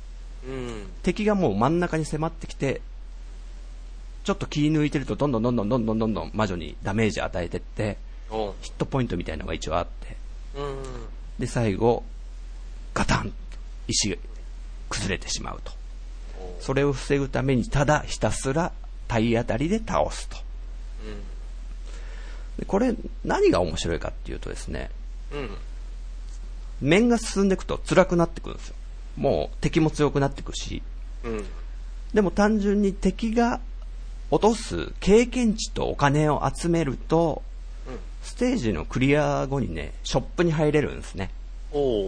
[0.48, 0.86] うん。
[1.02, 2.80] 敵がもう真ん中に迫ってきて、
[4.24, 7.98] ちょっと気抜いてるとどんどんどんどんどんどんどんどん魔女にダメージ与えてって、
[8.62, 10.16] ヒットポイントみたいなのが一応あって、
[10.56, 10.82] うん。
[11.38, 12.02] で、最後、
[12.94, 13.34] ガタン
[13.88, 14.16] 石が
[14.88, 15.72] 崩れてしまうと。
[16.60, 18.72] それを防ぐためにただひたすら
[19.06, 20.45] 体当たりで倒すと。
[22.58, 24.90] でこれ何が面白いかっていうとですね、
[25.32, 25.38] うん。
[25.40, 25.50] うん。
[26.80, 28.74] 面が進んでいくと辛くなってくるんですよ。
[29.16, 30.82] もう敵も強くなっていくし、
[31.24, 31.44] うん。
[32.14, 33.60] でも単純に敵が
[34.30, 37.42] 落とす経験値とお金を集めると、
[37.88, 37.98] うん。
[38.22, 41.30] ステージのクリア後にね、ショップに入れるんですね。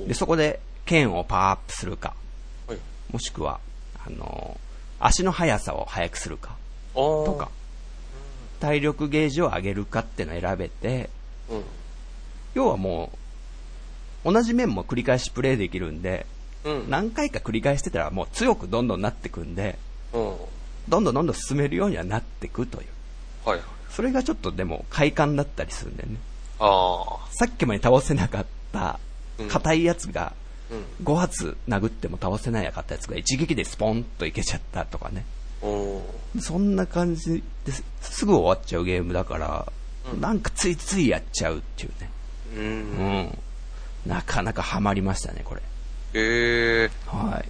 [0.06, 2.14] で、そこで剣をパワーアップするか、
[2.66, 2.78] はい。
[3.12, 3.60] もしくは、
[4.04, 4.58] あの
[5.00, 6.56] 足の速さを速くするか、
[6.94, 7.50] おとか、
[8.58, 11.10] 体力ゲージを上げるかっていうのを選べて、
[11.48, 11.62] うん。
[12.54, 13.12] 要はも
[14.24, 16.26] う、同じ面も繰り返しプレイできるんで、
[16.64, 16.90] うん。
[16.90, 19.78] 何回か繰り返してたらもう強くどんどんなってくんで、
[20.12, 20.36] うん。
[20.88, 22.88] どんどんどんどん進めるようにはなってくという。
[23.48, 23.66] はいはい。
[23.90, 26.16] それがちょっとでも快感だったりするんだよね。
[26.58, 27.28] ああ。
[27.32, 28.98] さっきまで倒せなかった
[29.38, 30.32] うん硬いやつが
[30.70, 31.04] うん。
[31.04, 35.24] 5発殴っても倒せないかったやつが一撃でスポンといけちゃったとかね。
[36.40, 39.72] そんな感じですすぐ終わっちゃうゲームだから、
[40.12, 42.10] うんなんかついついやっちゃうっていうね。
[42.56, 42.58] う。
[42.58, 43.38] うんん。
[44.06, 45.60] なかなかハマりましたね、これ。
[46.14, 46.90] へえ。
[47.06, 47.48] はい。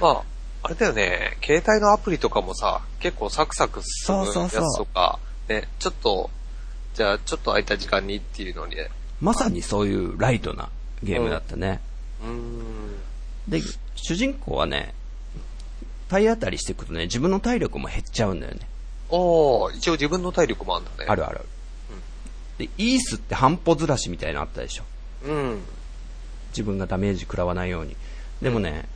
[0.00, 0.22] まあ、
[0.62, 5.18] あれだよね、携帯のアプリとかもさ、結構サクサク進むやそうそうそうつとか、
[5.48, 6.30] ね、ちょっと、
[6.94, 8.88] じゃあちょっと空いた時間にっていうのにね、
[9.20, 10.70] まさにそういうライトな
[11.02, 11.80] ゲームだったね。
[12.22, 12.96] うーん。
[13.48, 13.60] で、
[13.94, 14.94] 主人公はね、
[16.08, 18.60] 体当たりしていくとね、自分の体力も減っちゃうんだよね。
[19.10, 21.06] おー、一応自分の体力もあるんだね。
[21.08, 21.40] あるある。
[22.58, 24.84] で、イースって半歩ずらしみたいなのあったでしょ。
[25.24, 25.62] うん。
[26.50, 27.96] 自分がダメージ食らわないように。
[28.40, 28.88] でもね、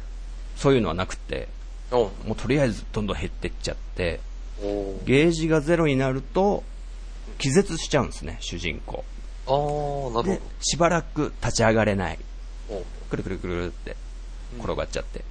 [0.57, 1.49] そういうのはなくって、
[1.90, 4.21] おうもうとりあえずどんどん減ってっちゃって、
[4.62, 6.62] おーゲージがゼロになると、
[7.38, 9.05] 気絶しちゃうんですね、主人公。
[9.47, 12.18] あー、なるで、しばらく立ち上がれない。
[12.68, 12.85] ほど。
[13.11, 13.97] くるくるくるって
[14.59, 15.25] 転がっちゃって。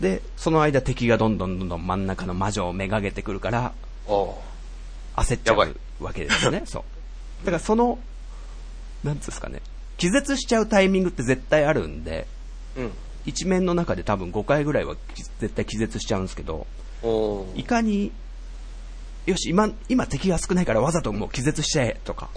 [0.00, 3.72] で、その間敵がどんどんどんどん真ん中の魔女をめがけてくるから、
[4.06, 6.62] 焦っちゃうわけですよね。
[6.64, 6.82] そう。
[7.44, 7.98] だからその、
[9.02, 9.60] なんつうんですかね、
[9.96, 12.26] 気絶しちゃうタイミングって絶対あるんで、
[12.76, 12.92] うん。
[13.26, 16.66] 一面の中で多分5回ぐらいはき絶対気絶しちゃうんですけど、
[17.56, 18.12] いかに、
[19.26, 22.30] よし、今、今敵が少ないからわざともう気絶しちゃえとか、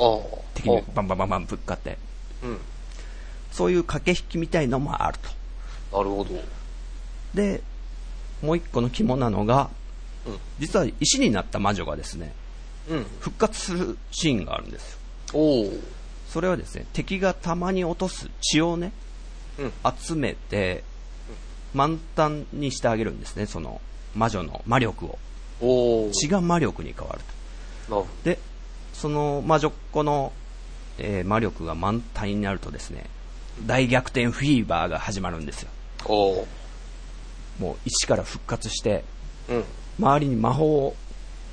[0.55, 1.97] 敵にバンバンバンバンぶっかって、
[2.43, 2.59] うん。
[3.51, 5.19] そういう駆け引きみたいのもある
[5.91, 5.97] と。
[5.99, 6.41] なるほど。
[7.33, 7.61] で、
[8.41, 9.69] もう一個の肝なのが、
[10.25, 10.37] うん。
[10.59, 12.33] 実は石になった魔女がですね、
[12.89, 13.05] うん。
[13.19, 14.99] 復活するシーンがあるんですよ。
[15.33, 15.79] おー。
[16.29, 18.91] それはですね、敵がたまに落とす血をね、
[19.59, 19.73] うん。
[19.97, 20.83] 集めて、
[21.73, 23.81] 満タンにしてあげるんですね、その
[24.15, 25.19] 魔女の魔力を。
[26.13, 27.19] 血が魔力に変わる
[27.87, 27.95] と。
[28.23, 28.39] で、
[28.93, 30.33] その魔女っ子の、
[30.97, 33.05] えー魔力が満タンになるとですね、
[33.65, 35.69] 大逆転フィーバーが始まるんですよ。
[37.59, 39.03] もう一から復活して、
[39.49, 39.63] うん。
[39.99, 40.95] 周りに魔法を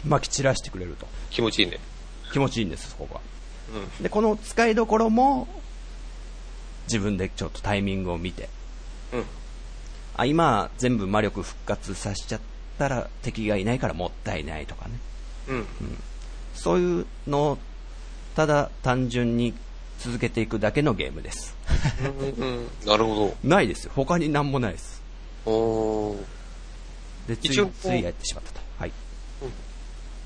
[0.07, 1.07] 撒き散らしてくれると。
[1.31, 1.79] 気持ちいいね。
[2.33, 3.21] 気持ちいいんです、そこが。
[3.75, 4.03] うん。
[4.03, 5.49] で、この使いどころも、
[6.87, 8.49] 自分でちょっとタイミングを見て、
[9.13, 9.25] うん。
[10.17, 12.41] あ、今全部魔力復活させちゃっ
[12.79, 14.99] たら敵がいないからもったいないとかね。
[15.49, 15.67] うん。
[16.55, 17.59] そういうのを、
[18.35, 19.55] ただ単純に
[19.99, 21.55] 続けていくだけのゲームです。
[22.39, 22.45] うん。
[22.45, 22.69] うん。
[22.87, 23.93] なるほないですよ。
[23.95, 24.98] 他になんもないです。
[27.29, 28.61] で、ついついやってしまったと。
[28.79, 28.93] はい。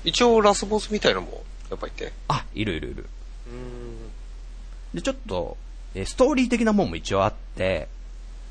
[0.03, 2.11] 一応ラスボスみたいのも、やっぱいて。
[2.27, 3.05] あ、いるいるいる。
[3.47, 3.97] うん。
[4.93, 5.57] で、ちょっと、
[5.95, 7.87] えーストーリー的なもんも一応あって、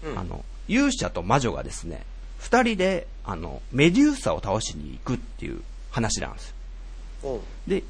[0.04, 0.18] うん。
[0.18, 2.04] あの、勇者と魔女がですね、
[2.38, 6.54] 二人で、あの、メデューサを倒しに行くっていう話なんです
[7.22, 7.34] よ。
[7.34, 7.40] うん。
[7.66, 7.84] で、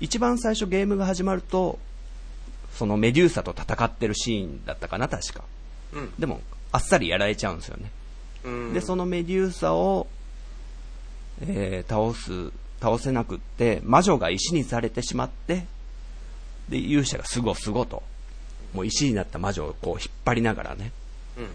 [0.00, 1.78] 一番最初ゲームが始まると、
[2.74, 5.44] そのメデューサと戦ってるシーンだったかな、確か。
[5.92, 6.12] うん。
[6.18, 6.40] でも、
[6.72, 7.90] あっさりやられちゃうんですよね。
[8.46, 8.72] うん。
[8.72, 10.06] で、そのメデューサを、
[11.42, 15.66] えー倒す、倒せなくって、魔女が石にされてしまって、
[16.68, 18.02] で、勇者がすごすごと、
[18.72, 20.92] もう石になった魔女をこう引っ張りながらね、
[21.36, 21.48] うん。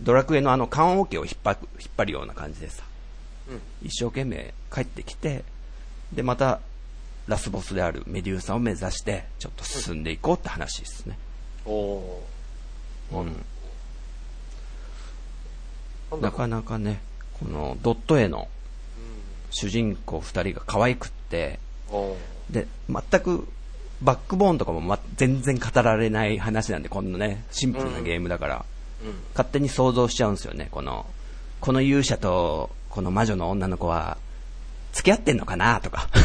[0.00, 2.82] ドラクエのあの棺桶を引っ張引っ張るような感じでさ、
[3.48, 3.60] うん。
[3.86, 5.44] 一生懸命帰ってきて、
[6.12, 6.60] で、また、
[7.26, 11.18] ラスボスであるメデューサを目指して、ちょっと進んでいこうって話ですね。
[13.12, 13.22] うん。
[13.22, 13.53] なんだろう
[16.20, 17.00] なかなかね、
[17.38, 18.48] このドット絵の
[19.50, 21.58] 主人公二人が可愛くって。
[22.50, 23.48] で、全く
[24.02, 28.64] バックボーンとかも、ま、全然語られない話なんで、こんなね、シンプルなゲームだから、
[29.02, 29.14] うん。
[29.30, 30.68] 勝手に想像しちゃうんですよね。
[30.70, 31.06] この、
[31.60, 34.18] この勇者と、この魔女の女の子は、
[34.92, 36.08] 付き合ってんのかなとか。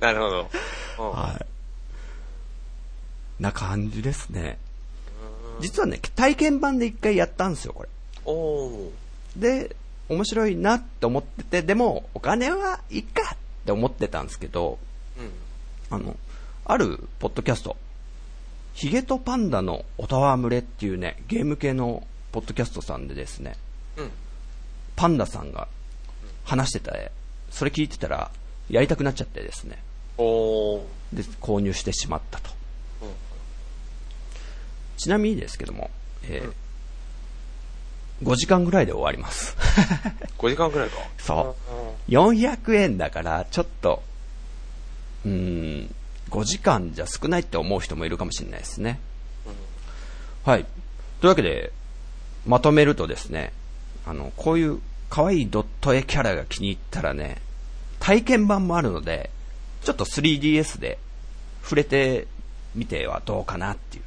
[0.00, 0.50] なるほど。
[0.98, 1.46] うんはい。
[3.42, 4.58] な感じですね。
[5.60, 7.88] 実はね、体験版で一回やったんですよ、これ。
[8.24, 8.90] おー。
[9.36, 9.76] で、
[10.08, 14.78] 面白いなって思ってて、でも、お金はいいかって思ってたんですけど、
[15.18, 15.30] うん。
[15.90, 16.16] あの、
[16.64, 17.76] あるポッドキャスト、
[18.74, 23.56] ヒゲとパンダのおたわむれっていうね、ゲーム系のポッドキャストさんでですね、
[23.96, 24.10] うん。
[24.96, 25.68] パンダさんが
[26.44, 27.12] 話してて、
[27.50, 28.30] それ聞いてたら、
[28.70, 29.82] やりたくなっちゃってですね。
[31.12, 32.57] で、購入してしまったと。
[34.98, 35.02] うん。
[35.02, 35.90] ちなみにですけども、
[36.24, 36.52] えー
[38.22, 39.56] 5時間ぐらいで終わります。
[40.38, 40.96] 5時間くらいか。
[41.18, 41.56] そ
[42.08, 42.10] う。
[42.10, 44.02] 400円だから、ちょっと、
[45.24, 45.94] うーん、
[46.30, 48.98] 5時間じゃ少ないって思う人もいるかもしれないですね。
[50.44, 50.64] はい。
[51.20, 51.72] というわけで、
[52.46, 53.52] まとめるとですね、
[54.06, 54.80] あの、こういう
[55.10, 57.40] 可愛いドット絵キャラが気に入ったらね、
[58.00, 59.30] 体験版もあるので、
[59.84, 60.98] ちょっと 3DS で
[61.62, 62.26] 触れて
[62.74, 64.02] みてはどうかなっていう。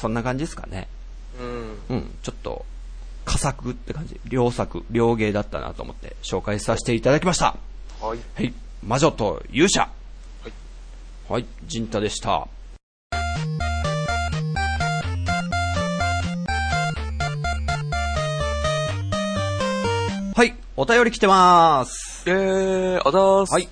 [0.00, 0.88] うんそんな感じですかね。
[1.38, 1.96] うん。
[1.96, 2.64] うん、ちょっと、
[3.26, 4.18] 佳作って感じ。
[4.30, 7.56] 良作、良芸だったなと思って紹介させていただきました。
[8.00, 8.18] はい。
[8.34, 8.54] はい。
[8.82, 9.82] 魔女と勇者。
[9.82, 9.88] は
[10.48, 10.52] い。
[11.28, 12.48] はい、ジンタでした。
[20.34, 22.24] はい、お便り来てます。
[22.26, 23.52] えー、あだーす。
[23.52, 23.68] はい。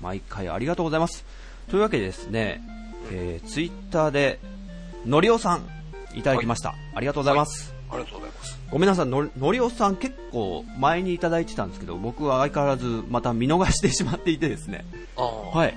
[0.00, 1.24] 毎回ありがとうございます。
[1.68, 2.62] というわけでですね、
[3.10, 4.38] えー、ツイッターで、
[5.06, 5.68] のりおさん、
[6.16, 6.74] いただきました。
[6.94, 7.72] ありがとうございます。
[7.90, 8.58] ありがとうございます。
[8.72, 14.84] ごめんなさい、ののりおさん結構前にいただいてたんですけど、僕は相変わらずまた見逃してしまっていてですね。
[15.16, 15.74] はい。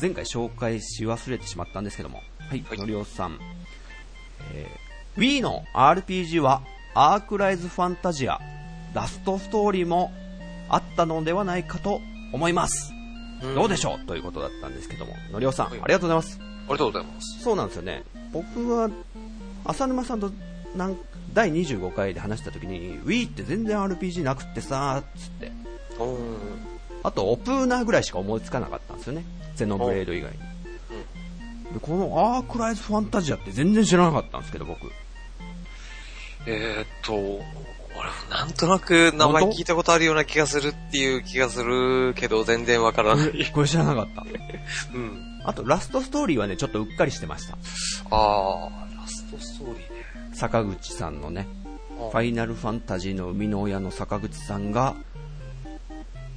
[0.00, 2.22] 前回紹介し忘れてしまったんですけども。
[2.38, 3.40] はい、はいのりおさん。
[4.54, 6.62] えー、Wii の RPG は、
[6.94, 8.38] アークライズファンタジア、
[8.94, 10.12] ラストストーリーも
[10.68, 12.00] あったのではないかと
[12.32, 12.92] 思います。
[13.42, 14.06] うんどうでしょう？
[14.06, 15.14] ということだったんですけども。
[15.32, 16.38] のりおさん、はいありがとうございます。
[16.40, 17.42] ありがとうございます。
[17.42, 18.04] そうなんですよね。
[18.32, 18.90] 僕は、
[19.64, 20.30] 浅沼さんと
[20.76, 20.96] なん
[21.34, 25.52] 第25回で話した時に、Wii って全然 RPG なくってさーっつって。
[26.00, 26.26] うん。
[27.02, 29.24] あと、オプーナーぐらいしか思いつかなかったんですよね。
[29.54, 30.38] ゼノブレード以外に。
[30.38, 34.90] でこのアークライズファンタジアって全然知らなかったんですけど、僕。
[36.46, 37.44] えー、っと、俺、
[38.30, 43.46] なんとなく名前聞いたことあるような気がするっていう気がするけど、全然わからない。
[43.52, 44.24] これ知らなかった。
[44.94, 45.27] うん。
[45.44, 47.56] あと、ラストストーリーはね、ちょっとうっかりしてました。
[48.10, 50.34] あー、ラストストーリーね。
[50.34, 51.46] 坂口さんのね、
[51.98, 54.94] あファイナルファンタジーの生みの親の坂口さんが、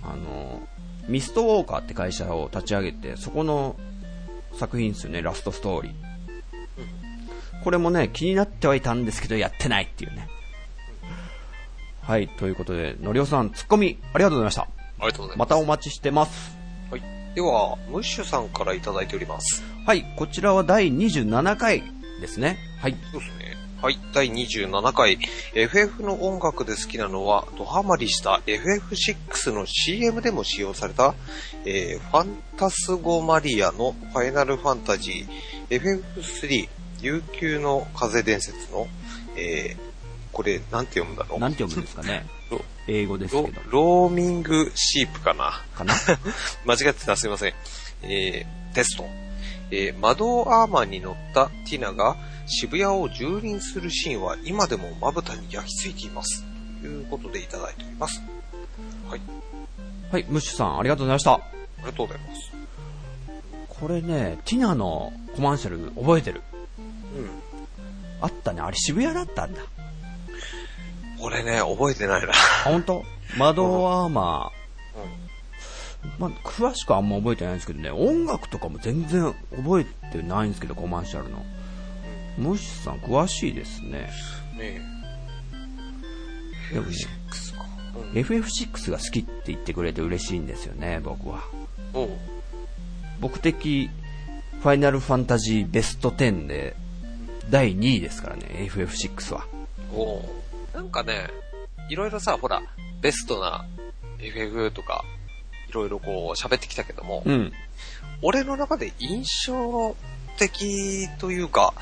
[0.03, 0.61] あの、
[1.07, 3.75] ミストウォーカーって会社を立ち上げて、そこの
[4.53, 5.93] 作品ですよね、ラストストーリー。
[7.63, 10.27] これもね、気になってはいたんですけど、やってないっていうね。
[12.01, 14.61] はい、ということで、のりおさん、ツッコミ、ありがとうございました。
[14.63, 14.67] あ
[15.01, 15.45] りがとうございま。
[15.45, 16.60] ますたお待ちしてます。
[17.31, 17.35] はい。
[17.35, 19.63] では、ムッシュさんからいただいております。
[19.85, 21.83] はい、こちらは第27回
[22.19, 22.57] ですね。
[22.79, 22.95] はい。
[23.11, 23.57] そうですね。
[23.81, 23.97] はい。
[24.13, 25.17] 第27回、
[25.55, 31.15] FF の音楽で好きなのは、ドハマりした FF6 の CM でも使用された、
[31.65, 36.69] えーファンタスゴマリアのファイナルファンタジー、FF3、
[37.01, 38.87] 悠久の風伝説の、
[39.35, 39.91] えー
[40.31, 41.39] これ、なんて読むんだろう？
[41.39, 42.25] なんて読むんですかね。
[42.51, 43.61] ロ英語ですロけど。
[43.69, 45.93] ローミングシープかなかな？
[46.65, 47.53] 間違ってたすいません。
[48.03, 49.05] えー、テスト。
[49.71, 56.43] えー、魔導アーマーに乗ったティナが渋谷を蹂躙するシーンは今でもまぶたに焼き付いています。
[56.81, 58.21] ということでいただいております。
[59.09, 59.21] はい。
[60.11, 61.33] はい、ムッシュさん、ありがとうございました。
[61.33, 61.41] あ
[61.79, 62.51] りがとうございます。
[63.69, 66.41] これね、ティナのコマーシャル覚えてる。
[67.15, 67.29] うん。
[68.19, 68.61] あったね。
[68.61, 69.61] あれ渋谷だったんだ。
[71.21, 72.29] 俺ね、覚えてないな。
[72.29, 72.33] あ、
[72.65, 73.03] 本当？
[73.37, 74.61] マドアーマー。
[76.17, 81.45] まあ、詳しくはあんま覚えてないんですけどね、音楽とかも全然覚えてないんですけど、コマーシャルの。
[82.37, 84.09] ムッシュさん、詳しいですね。
[84.53, 84.57] うん。
[84.59, 84.81] ね
[86.73, 86.77] え。
[86.77, 87.65] X か。
[87.95, 88.19] うん。
[88.19, 91.41] FF6 が好きって言ってくれて嬉しいんですよね、僕は。
[93.19, 93.91] 僕的、
[94.61, 96.75] ファイナルファンタジーベスト10で、
[97.51, 99.45] 第2位ですからね、FF6 は。
[99.93, 100.23] おう
[100.73, 101.29] なんかね、
[101.89, 102.61] いろいろさ、ほら、
[103.01, 103.65] ベストな
[104.19, 105.03] FF とか、
[105.69, 107.51] いろいろこう喋ってきたけども、うん。
[108.21, 109.95] 俺の中で印象
[110.37, 111.73] 的というか、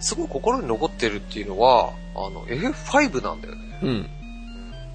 [0.00, 3.80] すごい心に残ってるっていうのは、あの、FF5 なんだよね。
[3.82, 4.10] うん。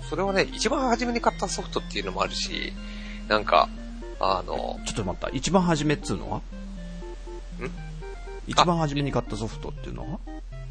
[0.09, 2.73] それはね、一番初めに買ったソフトっていうのもあるし、
[3.27, 3.69] なんか、
[4.19, 5.29] あの、ちょっと待った。
[5.29, 6.37] 一番初めっつうのは？
[6.37, 6.41] ん？
[8.47, 10.19] 一番初めに買ったソフトっていうのは？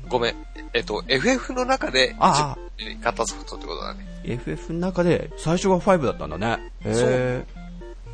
[0.09, 0.35] ごめん。
[0.73, 2.59] えっと、FF の中で、ああ
[3.03, 4.07] 買ったソフトってことだね。
[4.25, 6.73] FF の中で最初が5だったんだね。
[6.81, 7.45] へ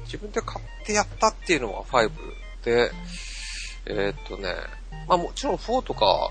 [0.05, 2.11] 自分で買ってやったっていうのは5
[2.65, 2.91] で、
[3.87, 4.55] えーっとね、
[5.09, 6.31] まあもちろん4とか、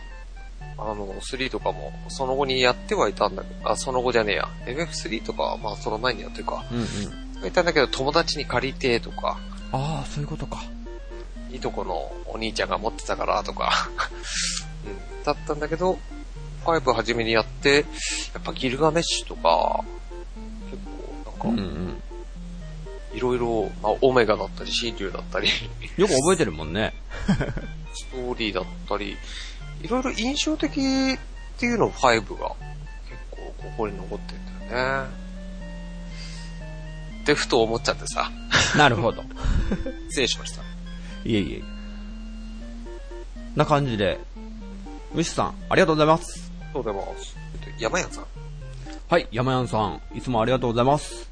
[0.77, 4.49] あの、3とかも、その後にやってはいたんだけど、あ、その後じゃねえや。
[4.65, 6.63] FF3 とかは、まあその前にやってるか。
[6.71, 6.75] え。
[6.75, 6.81] うん
[7.41, 7.47] うん。
[7.47, 9.39] いたんだけど、友達に借りてとか、
[9.71, 10.63] ああ、そういうことか。
[11.51, 13.71] いいとこのお兄ちゃんが持ってたからとか、
[14.85, 15.99] うん、だったんだけど、
[16.65, 17.85] 5初めにやって、
[18.33, 19.83] やっぱギルガメッシュとか、
[20.71, 20.83] 結
[21.45, 21.99] 構なんか。
[23.13, 25.49] いろいろ、まあ、オメガだったり、シーリュウだったり、
[25.97, 26.93] よく覚えてるもんね。
[27.93, 29.17] ストーリーだったり、
[29.81, 32.55] いろいろ印象的っていうの5が
[33.09, 35.09] 結構ここに残ってんだよね。
[37.23, 38.31] ってふと思っちゃってさ、
[38.77, 39.23] なるほど。
[40.09, 40.61] 失礼しました。
[41.25, 41.79] いえいえ。
[43.55, 44.19] な感じで、
[45.13, 46.51] ムシさん、ありがとうございます。
[46.73, 47.35] そうでます。
[47.65, 48.25] えっと、山屋さん。
[49.07, 51.29] はい、山山さん、いつもありがとうございます。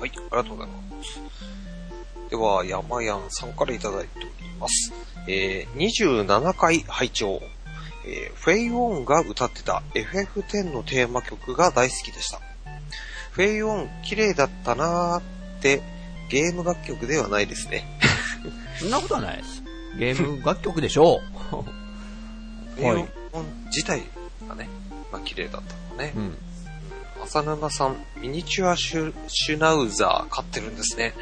[0.00, 1.20] はい、ありがとうございます。
[2.30, 4.92] では、山やんさんからいただいております。
[5.28, 7.40] えー、27回拝聴
[8.06, 12.40] えー、フェイウォンが歌ってた FF10 のテーマ曲が大好きでした。
[13.30, 15.82] フェイウォン綺麗だったなーって、
[16.28, 17.84] ゲーム楽曲ではないですね。
[18.78, 19.62] そんなことはないです。
[19.98, 21.64] ゲーム楽曲でしょフ
[22.76, 24.02] ェイウォン自体
[24.48, 24.68] がね、
[25.12, 26.18] まあ綺麗だったのねう。。
[26.18, 26.38] うん。
[27.24, 31.14] 浅沼さん、ミニチュアシュシュナウザー飼ってるんですね。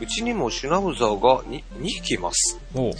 [0.00, 2.58] うちにもシュナウザーが 2, 2匹います。
[2.74, 2.96] おう2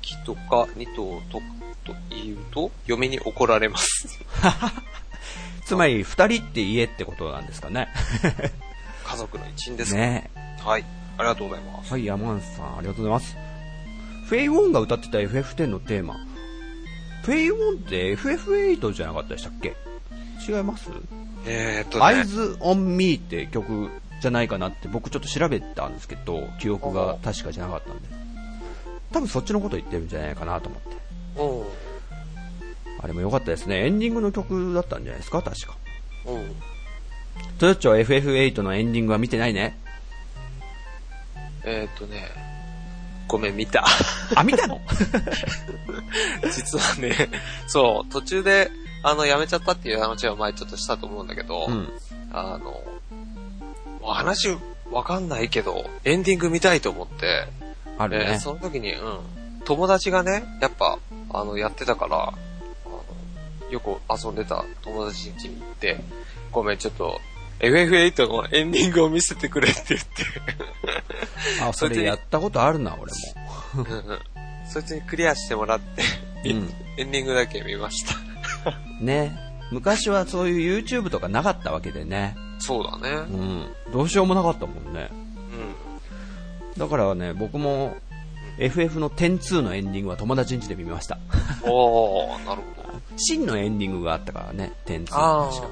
[0.00, 1.40] 匹とか2頭と
[1.84, 4.08] と言うと、嫁に怒られます。
[5.66, 7.88] つまり、二人って家ってことなんですかね。
[9.04, 10.30] 家族の一員ですか、ね
[10.60, 10.84] はい。
[11.18, 11.92] ありがとうございます。
[11.92, 13.36] はい、山内さん、ありがとうございます。
[14.26, 16.16] フェイウォンが歌ってた FF10 のテーマ。
[17.24, 19.74] フェイウォンって FF8 じゃなかったでしたっけ？
[20.46, 20.90] 違います、
[21.46, 23.88] えーっとね、Eyes on Me って曲
[24.20, 28.02] じゃないかなって僕ちょっと調べたんですけど、記憶が確かじゃなかったんで。
[29.12, 30.88] 多分そっちのこと言ってるんじゃないかなと思って。
[31.40, 33.02] うん。
[33.02, 33.86] あれも良かったですね。
[33.86, 35.40] エンディングの曲だったんじゃないですか？
[35.40, 35.76] 確か。
[36.26, 36.54] うん。
[37.58, 39.78] トヨッチョは FF8 のエンディングは見てないね。
[41.64, 42.28] えーっとね、
[43.28, 43.84] ごめん、見た。
[44.34, 44.80] あ、見たの？
[46.54, 47.30] 実はね、
[47.66, 48.70] そう、途中で、
[49.02, 51.88] あの、やめちゃったっていう話は前ちょっとしたと思うんだけど、うん。
[52.32, 52.82] あの、
[54.02, 54.56] 話
[54.90, 57.46] わかんないけど、エンディング見たいと思って、
[57.98, 58.24] あるね。
[58.26, 59.18] でその時に、うん、
[59.64, 60.98] 友達がね、やっぱ、
[61.30, 62.32] あの、やってたから、
[63.70, 66.00] よく遊んでた友達に行って、
[66.52, 67.20] ごめん、ちょっと、
[67.60, 70.06] FF8 のエンディングを見せてくれって言って、
[71.62, 73.18] あ、それやったことあるな、俺も。
[73.76, 74.18] うんうん
[74.66, 76.02] そいつにクリアしてもらって、
[76.50, 76.72] うん。
[76.96, 78.14] エンディングだけ見ました。
[79.00, 79.38] ね。
[79.70, 82.36] 昔はそういう YouTube とかなかったわけでね。
[82.58, 83.10] そうだね。
[83.10, 83.92] うん。
[83.92, 85.10] どうしようもなかったもんね。
[86.74, 86.78] うん。
[86.78, 87.96] だからね、僕も
[88.58, 91.18] FF の102のエンディングは友達ん家で見ました。
[91.62, 93.00] おー、なるほど。
[93.16, 95.68] 真のエンディングがあったからね、102あ確か。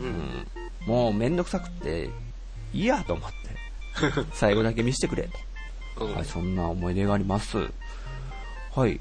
[0.00, 0.02] ー。
[0.02, 0.04] う。
[0.04, 0.46] うんん。
[0.86, 2.10] もうめんどくさくって、
[2.72, 3.34] いいやと思って。
[4.34, 5.28] 最後だけ見せてくれ
[5.96, 6.06] と。
[6.06, 7.58] うんはい、そんな思い出があります。
[8.74, 9.00] はい。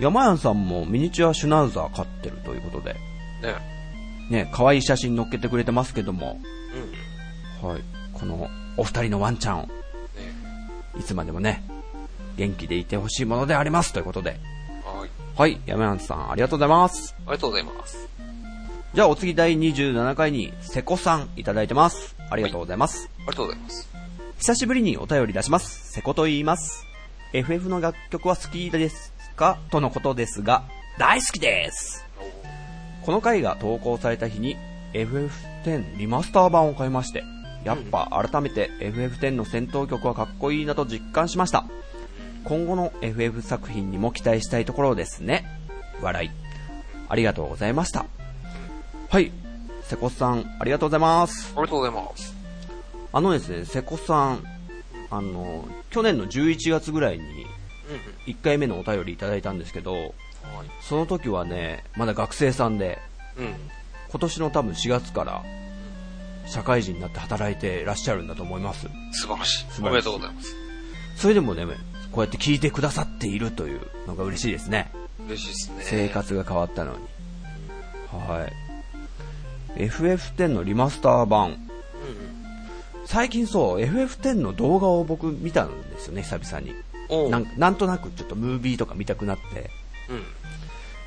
[0.00, 2.94] 山谷さんもミニチュアシュナウザー飼ってるということで、
[3.42, 3.72] ね。
[4.30, 6.40] ね、可愛い写真載っけてくれてますけども、
[7.62, 7.68] うん。
[7.68, 7.82] はい。
[8.14, 9.70] このお二人のワンちゃんを、ね。
[10.98, 11.62] いつまでもね、
[12.36, 14.40] 元気でいてほしいものでありますということで、
[14.84, 15.10] はい。
[15.36, 15.60] はい。
[15.66, 17.14] 山谷さん、ありがとうございます。
[17.18, 18.11] ありがとうございます。
[18.94, 22.14] じゃあ、お次第27回に、瀬古さんいただいてます。
[22.28, 23.08] ありがとうございます。
[23.16, 23.88] ありがとうございます。
[24.36, 25.92] 久しぶりにお便り出します。
[25.92, 26.86] 瀬古と言います。
[27.32, 29.58] FF の楽曲は好きですか？
[29.70, 30.64] とのことですが、
[30.98, 32.04] 大好きです
[33.06, 34.58] この回が投稿された日に
[34.92, 37.24] FF10 リマスター版を買いまして、
[37.64, 41.64] やっぱ改めて FF10 の戦闘曲はかっこいいなと実感しました。
[42.44, 45.46] 今後の FF 作品にも期待したいところですね。
[46.02, 46.30] 笑い。
[47.08, 48.04] ありがとうございました。
[49.12, 49.30] はい。
[49.82, 51.52] 瀬古さん、ありがとうございます。
[51.54, 52.34] ありがとうございます。
[53.12, 54.42] あのですね、瀬古さん、
[55.10, 59.98] あの、去年の11月ぐらいにうん1回目のお便りいただいたんですけど、うん。
[59.98, 60.12] はい。
[60.80, 63.00] その時はね、まだ学生さんで、
[63.36, 63.54] うん。
[64.08, 65.42] 今年の多分4月から
[66.46, 68.88] 社会人になって働いてらっしゃるんだと思います。
[69.12, 69.66] 素晴らしい。
[69.66, 70.56] 素晴らしいおめでとうございます。
[71.16, 71.66] それでもね、
[72.12, 74.90] こうやって聞いてくださっているというのが嬉しいですね。
[75.26, 75.76] 嬉しいですね。
[75.80, 76.08] 生。
[76.08, 76.98] 活が変わったのに。
[78.10, 78.61] はい。
[79.76, 81.50] FF10 のリマスター版。
[81.50, 81.56] うん
[83.04, 86.72] 最近そう、FF10 の動画を僕見たんですよね、久々に。
[87.30, 89.70] なんなんとなくちょっとムービーとか見たくなって、
[90.08, 90.22] うん。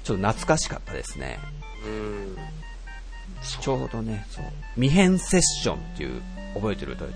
[0.03, 1.39] ちょっと懐かしかったですね。
[1.85, 2.37] うん。
[3.61, 4.45] ちょうどね、そう、
[4.75, 6.21] 未編セッションっていう、
[6.53, 7.09] 覚えてるとち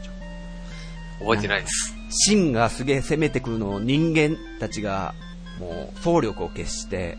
[1.20, 1.26] ょ？
[1.26, 1.94] 覚えてないです。
[2.10, 5.14] シンがすげえ攻めてくるのを人間たちが、
[5.60, 7.18] もう、総力を決して、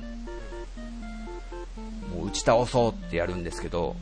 [2.12, 3.96] もう打ち倒そうってやるんですけど、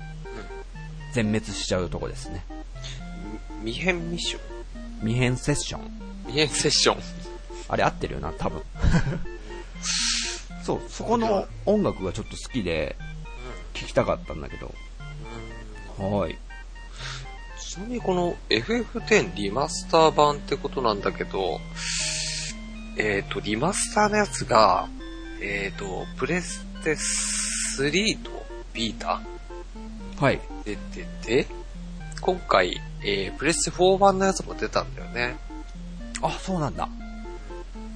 [1.13, 2.45] 全滅しちゃうとこですね。
[3.65, 4.41] 未編ミッション？
[5.01, 5.81] 未編セッション。
[6.27, 7.03] 未編セッション。
[7.69, 8.63] あれ合ってるよな、多分。
[10.65, 12.97] そう、そこの音楽がちょっと好きで、
[13.75, 14.75] 聞きたかったんだけど。
[15.99, 16.39] はい。
[17.61, 21.61] ちなみにこの FF10 リマスター版ってことなんだけど、
[22.97, 24.89] えっ、と、リマスターのやつが、
[25.41, 28.31] えっ、と、プレステ3と
[28.73, 29.21] ビータ？
[30.21, 30.41] はい。
[30.65, 31.47] で出てて、
[32.21, 35.37] 今回、えー、プレステ4版のやつも出たんだよね。
[36.23, 36.89] あ、そうなんだ。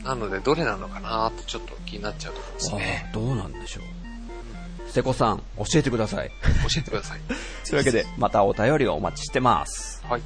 [0.04, 3.08] なので、どれなのかなーってちょっと気になっちゃうところですね。
[3.10, 4.90] あどうなんでしょう。
[4.90, 6.30] 瀬古さん、教えてください。
[6.68, 7.20] 教えてください。
[7.68, 10.02] というわけで、またお便りをお待ちしてます。
[10.04, 10.22] はい。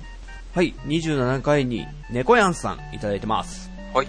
[0.54, 3.70] はい、27回に、猫やんさんいただいてます。
[3.94, 4.08] はい。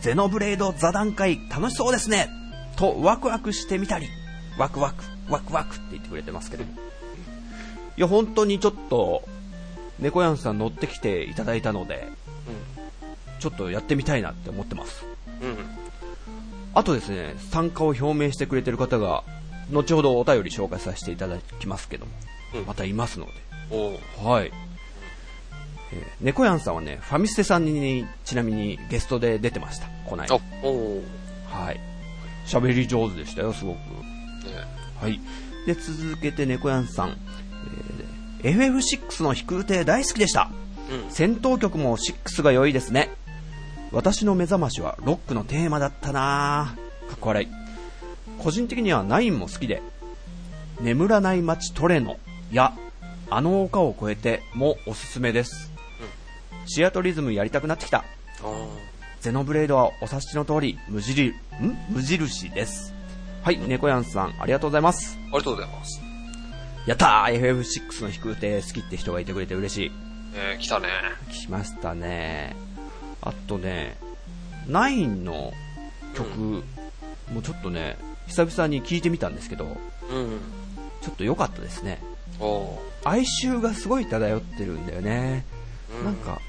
[0.00, 2.30] ゼノブレード座談会楽しそうですね
[2.76, 4.08] とワクワクしてみたり、
[4.58, 6.72] ワクワク、ワクワクって言ってくれてますけども。
[7.96, 9.22] いや、本当にちょっと、
[9.98, 12.08] 猫やんさん乗ってきていただいたので、
[13.38, 15.04] ちょっとやってみたいなって思ってます。
[15.40, 15.48] うん。
[15.48, 15.56] うん。
[16.74, 19.24] あとですね、参加を表明してくれてる方が、
[19.70, 22.12] 後ほどお便り紹介させていただきますけども、
[22.54, 23.32] うんまたいますので、
[24.22, 24.52] はい。
[25.92, 30.34] えー、猫やんさんはね、ファミステさんに、ちなみにゲストで出てました、こないだ
[31.48, 31.80] はい。
[32.46, 33.78] 喋り上手でしたよ、すごく。
[35.00, 35.20] はい。
[35.66, 37.10] で、続けて猫やんさん。
[37.10, 38.10] えー
[38.42, 40.50] FF6 の飛空艇大好きでした。
[40.90, 41.10] うん。
[41.10, 43.10] 戦闘曲も6が良いですね。
[43.92, 47.08] 私の目覚ましはロックのテーマだったなぁ。
[47.08, 47.48] かっこ笑い。
[48.38, 49.82] 個人的には9も好きで、
[50.80, 52.18] 眠らない街トレノ
[52.50, 52.72] や、
[53.28, 55.70] あの丘を越えてもおすすめです。
[56.66, 58.04] シアトリズムやりたくなってきた。
[59.20, 61.76] ゼノブレードはお察しの通り、無印、ん？
[61.90, 62.94] 無印です。
[63.42, 65.18] はい、猫やんさん、ありがとうございます。
[65.18, 66.00] ありがとうございます。
[66.86, 69.92] やったー !FF6 の飛空艇好きって人がいてくれて嬉しい。
[70.34, 70.88] えー、来たね。
[71.30, 72.54] 来ましたね。
[73.22, 73.96] あとね、
[74.68, 75.54] 9の
[76.14, 76.38] 曲、
[77.32, 80.40] もうちょっとね、久々に聴いてみたんですけど、うん。
[81.00, 81.98] ちょっと良かったですね。
[83.04, 85.46] 哀愁がすごい漂ってるんだよね。
[86.02, 86.42] うなん、か、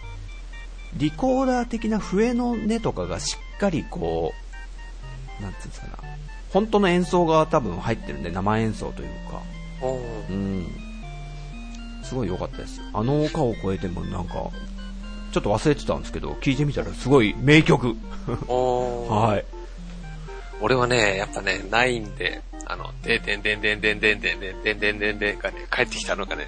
[0.95, 4.33] リコーダー的な笛の音とかがしっかりこ
[5.39, 5.97] う、なんていうんですかな。
[6.51, 9.41] 本当の演奏が多分入ってるんで、生演奏というか。
[9.81, 9.99] おう。
[10.29, 10.67] うん。
[12.03, 12.81] すごい良かったです。
[12.93, 14.33] あの丘を越えてもなんか、
[15.31, 17.95] ちょっと忘れてたんですけど、聞いてみたらすごい名曲。
[18.47, 19.45] はい。
[20.59, 26.47] 俺はね、やっぱね、ないんで、あの、でんでんでんでんでんでんでんでんでんでんでんでんがね、帰ってきたのがね、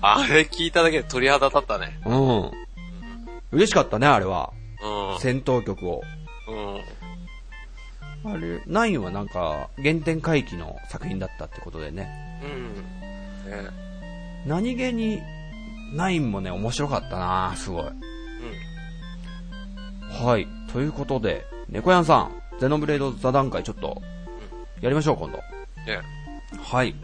[0.00, 2.00] あれ聞いただけで鳥肌立ったね。
[2.06, 2.50] うん。
[3.52, 4.52] 嬉しかったね、あれは。
[4.82, 5.20] うん。
[5.20, 6.02] 戦闘曲を。
[6.48, 6.80] うん。
[8.24, 12.08] あれ、9はなんか、原点回帰の作品だったってことでね。
[12.42, 12.74] うん。
[13.50, 13.70] ね
[14.46, 15.20] 何気に、
[15.94, 17.84] 9もね、面白かったなすごい。
[17.84, 18.00] うん。
[20.26, 20.46] はい。
[20.72, 24.02] ということで、猫やんさん、ゼノブレード座談会ちょっと、
[24.80, 25.38] やりましょう、今度。
[25.38, 25.42] ね
[26.62, 26.94] はい。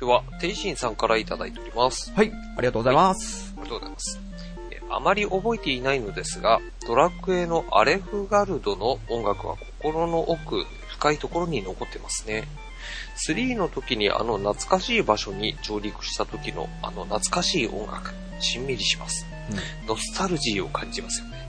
[0.00, 2.12] では、テイシンさんからいただいております。
[2.12, 2.32] はい。
[2.56, 3.54] ありがとうございます。
[3.56, 4.20] ありがとうございます。
[4.72, 12.44] えあまり覚えていないのですが、ドラクエのアレフガルドの音楽は心の奥、深いところに残ってますね。
[13.26, 19.26] 3の時にあの懐かしい場所に上陸した時のあの懐かしい音楽、しんみりします。
[19.86, 21.48] ノスタルジーを感じますよね。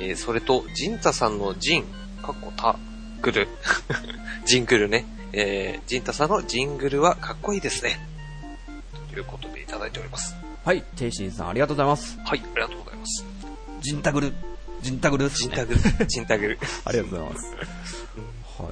[0.00, 1.84] えーそれと、ジンタさんのジン、
[2.22, 2.76] かっこタ
[3.22, 3.48] グル、
[4.44, 5.06] ジングルね。
[5.32, 7.98] えー、ジンタさんのジングルはかっこいいですね。
[9.10, 10.34] ということでいただいております。
[10.64, 10.82] はい。
[10.96, 12.18] テイシンさん、ありがとうございます。
[12.24, 13.24] はい、ありがとうございます。
[13.80, 14.55] ジンタグル。
[14.86, 16.58] ジンタグルっすねジンタグル、ジンタグル。
[16.86, 17.54] ありがとうございます。
[18.58, 18.68] はい。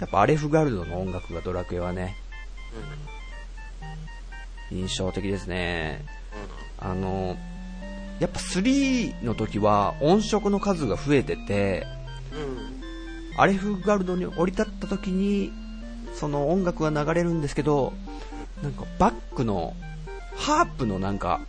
[0.00, 2.16] やっぱアレフガルドの音楽がドラクエはね、
[4.70, 6.04] 印象的ですね。
[6.78, 7.36] あの、
[8.20, 11.84] やっぱ3の時は音色の数が増えてて、
[12.32, 13.40] うん。
[13.40, 15.52] アレフガルドに降り立った時に、
[16.14, 17.92] その音楽が流れるんですけど、
[18.62, 19.74] なんかバックの、
[20.36, 21.40] ハープのなんか、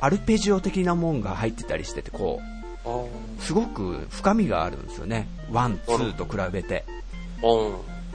[0.00, 2.55] アルペジオ的なもんが入ってたりしてて、こう、
[3.40, 5.28] すごく深みがあるんですよね。
[5.50, 6.84] ワン、ツーと比べて。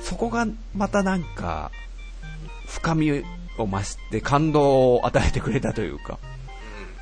[0.01, 1.71] そこがまたなんか、
[2.67, 6.17] 深みを増して感動を与えてくれたというか、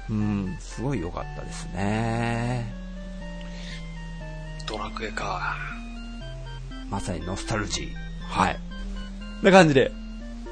[0.09, 2.73] うん、すごい良かったですね。
[4.67, 5.55] ドラクエか。
[6.89, 7.93] まさにノスタルジー。
[8.27, 8.59] はい。
[9.43, 9.91] な感じで、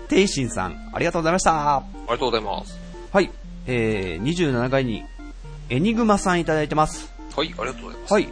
[0.07, 1.77] テイシンさん、ありがとうございました。
[1.77, 2.77] ありがとうございます。
[3.11, 3.31] はい。
[3.65, 5.03] えー、27回に、
[5.69, 7.11] エニグマさんいただいてます。
[7.35, 8.13] はい、ありがとうございます。
[8.13, 8.29] はい。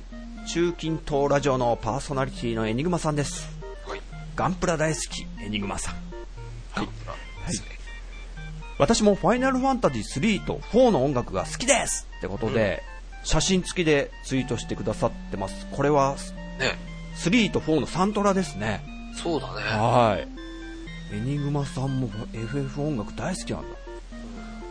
[0.48, 3.50] 中近東ラジオのパーソナリティのエニグマさんです。
[3.86, 4.02] はい。
[4.38, 5.96] ガンプラ大好き、エニグマさん。
[6.72, 6.88] はい。
[7.48, 7.68] ですね。
[8.78, 12.82] 私もファイナルファンタジー3と4の音楽が好きですってことで、
[13.26, 15.68] 写真付きでツイートしてくださってます。
[15.72, 16.16] これは
[16.58, 16.78] ね。
[17.18, 18.82] 3と4のサントラですね。
[19.22, 19.62] そうだね。
[19.62, 21.16] はい。
[21.16, 23.85] エニグマさんも FF 音楽大好きなんだ。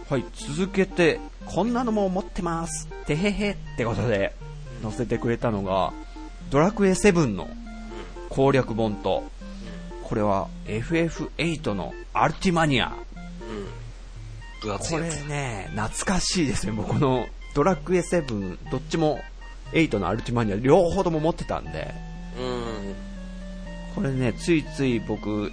[0.08, 2.88] はい、続けて、こんなのも持ってます。
[3.06, 4.34] てへへってことで
[4.82, 5.94] 載せてくれたのが、
[6.50, 7.48] ドラクエ7の
[8.28, 9.24] 攻略本と、
[10.02, 12.88] これは FF8 のアルティマニア。
[12.88, 14.78] うん。
[14.78, 15.08] これ。
[15.26, 16.72] ね、懐かしいですね。
[16.72, 19.20] 僕このドラクエ7、どっちも
[19.72, 21.94] 8のアルティマニア両方とも持ってたんで、
[22.38, 22.94] うん。
[23.94, 25.50] これね、ついつい僕、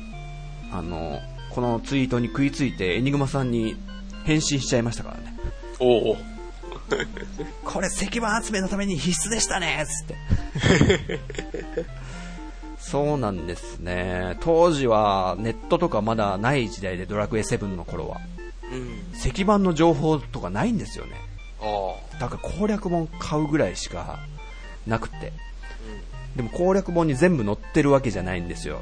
[0.74, 1.20] あの、
[1.52, 3.76] このツイートに食いついてエニグマさんに
[4.26, 5.38] 返信しちゃいましたからね。
[5.80, 6.18] おお。
[7.64, 11.20] これ石板集めのために必須でしたねつって。
[12.80, 14.38] そうなんですね。
[14.42, 18.20] 当時はネットとかまだない時代でドラクエ7の頃は。
[18.72, 19.18] うん。
[19.18, 21.14] 石板の情報とかないんですよね。
[22.20, 24.20] だから攻略本買うぐらいしか
[24.88, 25.32] なくて。
[26.34, 26.38] うん。
[26.38, 28.82] でも攻略本に全部載ってるわけじゃないんですよ。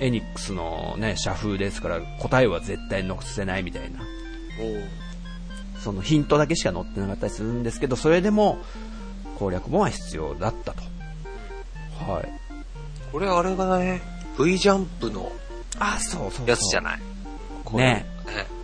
[0.00, 4.00] うエニックスのね、社風ですから答えは絶対載せないみたいな。
[5.82, 8.58] そのヒントだけしか載ってなかったりするんですけど、それでも
[9.38, 10.82] 攻略本は必要だったと。
[12.12, 12.28] はい。
[13.12, 14.00] これあれがね、
[14.38, 15.32] V ジャンプの
[15.78, 16.48] あ、そうそう。
[16.48, 17.00] やつじゃない。
[17.72, 18.06] ねね。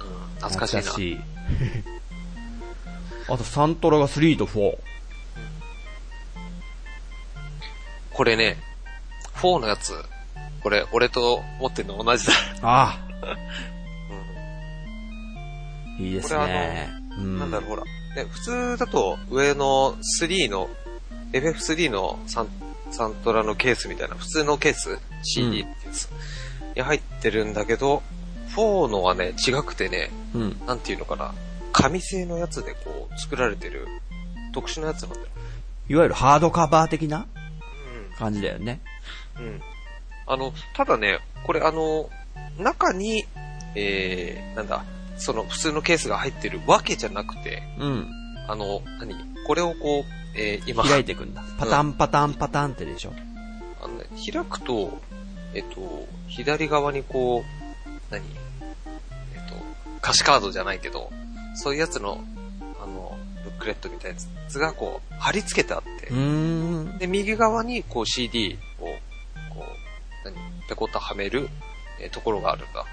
[0.01, 0.49] うん。
[0.49, 0.83] 懐かしいな。
[0.83, 1.21] 懐い
[3.29, 4.77] あとサントラが3と4。
[8.13, 8.57] これね、
[9.37, 9.93] 4のやつ、
[10.65, 12.33] これ、俺と持ってるの同じだ。
[12.63, 12.99] あ
[16.01, 16.89] ういいですこれあね。
[17.19, 17.39] うんん。
[17.39, 17.85] なんだろう、ほら。
[17.85, 20.71] ね、普通だと、上の3の、
[21.33, 22.49] FF3 のサン
[22.91, 26.09] サントラのケースみたいな、普通のケース ?CD ってやつ。
[26.75, 28.03] に入ってるんだけど、
[28.57, 30.67] 4のはね、違くてね、うん。
[30.67, 31.35] なんていうのかな。
[31.73, 33.87] 紙製のやつでこう、作られてる、
[34.55, 35.27] 特殊なやつなんだよ。
[35.91, 37.27] いわゆるハードカバー的な
[38.09, 38.17] うん。
[38.17, 38.81] 感じだよね。
[39.39, 39.61] うん。
[40.27, 42.09] あの、ただね、これあの、
[42.59, 43.25] 中に、
[43.75, 44.85] えー、なんだ、
[45.17, 48.09] その普通のケースが入ってるわけじゃなくて、うん。
[48.49, 49.15] あの、何
[49.47, 51.43] これをこう、えー、今、開いていくんだ。
[51.59, 53.13] パタンパタンパタンってでしょ。
[53.83, 54.99] あのね、開くと、
[55.55, 58.25] えっと、左側にこう、何
[59.35, 59.55] えっと、
[59.99, 61.11] 歌詞カードじゃないけど、
[61.55, 62.25] そういうやつの、
[62.83, 66.99] あの、ブックレットみたいなやつがこう、貼り付けてあってう、ーん。
[66.99, 68.59] で、右側にこう CD
[70.25, 70.35] 何？
[70.69, 71.49] ペコッとはめる、
[72.01, 72.85] えーところがあるんだ。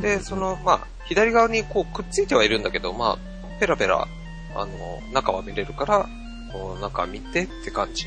[0.00, 3.18] で、その、まあ、左側にこうくっついてはいるんだけど、まあ、
[3.58, 4.06] ペラペラ、
[4.54, 6.08] あの、中は見れるから、
[6.52, 8.06] こう、中見てって感じ。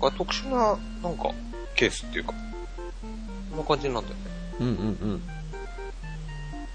[0.00, 1.30] が特殊な、なんか、
[1.74, 2.32] ケースっていうか、
[3.50, 4.22] こんな感じなんだよね。
[4.60, 4.74] うんうんう
[5.14, 5.22] ん。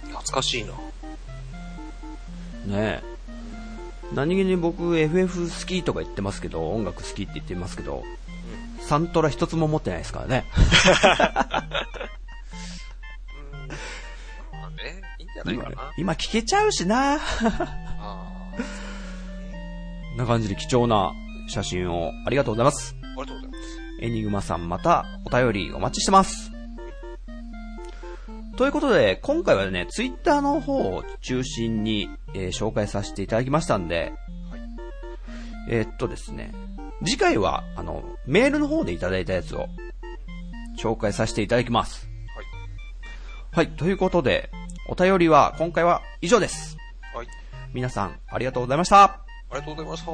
[0.10, 0.74] 懐かしいな。
[2.68, 3.04] ねえ。
[4.14, 8.04] 何気に僕 FF 好きとか言ってますけど、音楽好きって言ってますけど、
[8.92, 10.44] サントラ一つも持ってないですからね。
[13.40, 13.70] うん。
[14.60, 15.94] まあね、いいんじゃない今かな。
[15.98, 17.16] 今聞けちゃうしな。
[17.16, 18.52] あ
[20.18, 21.14] な感じで貴重な
[21.48, 22.94] 写真をありがとうございます。
[23.02, 23.22] あ。
[23.22, 23.80] ありがとうございます。
[24.02, 26.52] エニグマさんまたお便りお待ちしてます。
[28.58, 34.12] ということで、今回はね、ツイッターの方を中心に、えー紹介させていただきましたんで、
[34.52, 34.62] はい
[35.70, 36.52] えーっとですね、
[37.04, 39.68] 次回は、あの、メールの方でいただいたやつを
[40.80, 42.08] 紹介させていただきます。
[43.52, 43.66] はい。
[43.68, 44.50] はい、ということで、
[44.88, 46.78] お便りは今回は以上です。
[47.14, 47.28] はい。
[47.74, 49.04] 皆さん、ありがとうございました。
[49.04, 49.20] あ
[49.52, 50.12] りがとうございました。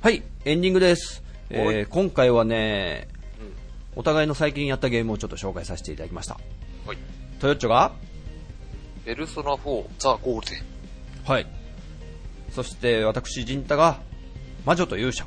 [0.00, 1.22] はい、エンディングです。
[1.50, 3.06] えはいー、今回はね、
[3.38, 4.00] うん。
[4.00, 6.38] お互いの最近やったゲームをちょっと紹介させていただきました。
[6.86, 6.96] はい。
[7.38, 7.92] トヨッチョが
[9.04, 10.62] ペルソナ4ザ・ゴールデン。
[11.24, 11.46] はい。
[12.50, 14.00] そして私、ジンタが
[14.64, 15.26] 魔女と勇者。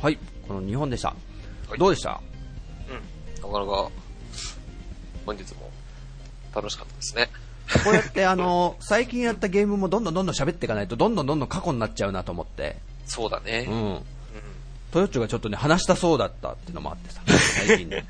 [0.00, 1.08] はい、この2本でした。
[1.08, 1.14] は
[1.74, 2.20] いどうでした？
[2.88, 2.92] う
[3.38, 3.42] ん。
[3.52, 3.90] なかなか、
[5.24, 5.70] 本日も
[6.54, 7.28] 楽しかったですね。
[7.84, 12.76] こうやってあの、最近やったゲームもどんどんどんどん喋っていかないと、どんどんどんどん過去になっちゃうなと思って。
[13.06, 13.66] そうだね。
[13.68, 14.00] ううん。
[14.96, 14.98] ん。
[14.98, 17.20] トヨッチョがちょっとね、話したそうだったっていうのもあってさ、
[17.66, 18.06] 最近ね。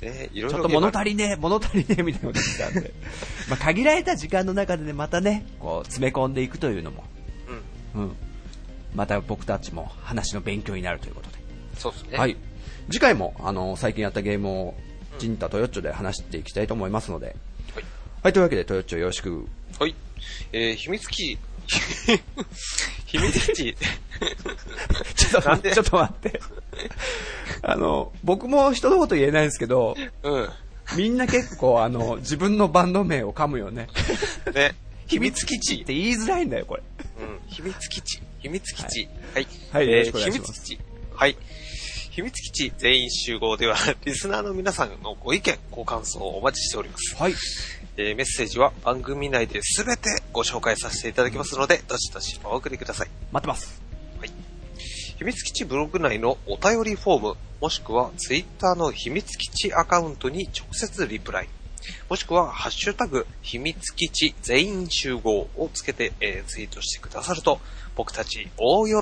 [0.00, 2.94] ね、 いろいろちょっと物足りねえ、物足りねえみたいなこと言ってたんで。
[3.50, 7.04] まあ、限られた時間の中でね、またね、こう、詰め込んでいくというのも、
[7.94, 8.02] うん。
[8.02, 8.16] うん。
[8.94, 11.38] また僕たちも話の勉強になるということで。
[11.76, 12.18] そうですね。
[12.18, 12.36] はい。
[12.90, 14.74] 次回も、あの、最近やったゲームを、
[15.18, 17.36] ジンタトヨッチョで話していきたいと思いますので。
[17.74, 17.84] はい。
[18.22, 19.46] はい、というわけで、トヨッチョよろしく。
[19.78, 19.94] はい。
[20.52, 21.38] えー、秘密基地、
[23.06, 23.76] 秘密基地、
[25.16, 26.40] ちょっと待って、ちょっと待って。
[27.62, 30.48] あの、僕も一言言えないんですけど、うん。
[30.96, 33.88] みんな結構、あの、自分のバンド名を噛むよね。
[34.54, 34.74] ね、
[35.06, 35.84] 秘密基地っ。
[35.84, 36.82] て言いづらいんだよ、これ。
[37.20, 39.08] うん、秘密基地、秘密基地。
[39.34, 39.46] はい。
[39.72, 40.78] はいよろえー、秘密基地。
[41.14, 41.36] はい。
[42.10, 47.16] 秘密基地全員集合では、リスナーの皆さんのご意見、ご感想をお待ちしております。
[47.16, 47.34] はい。
[48.02, 53.10] えーメッセージは番組内で全てご紹介させていただきますので、どしどしお送りください。
[53.30, 53.82] 待ってます。
[55.18, 61.48] 秘密基地ブログ内のお便りフォーム、もしくはツイッターの秘密基地アカウントに直接リプライ、
[62.08, 67.60] もしくはハッシュタグ秘密基地全員集合をつけて、えーツイートしてくださると、
[67.96, 68.94] 僕たち大喜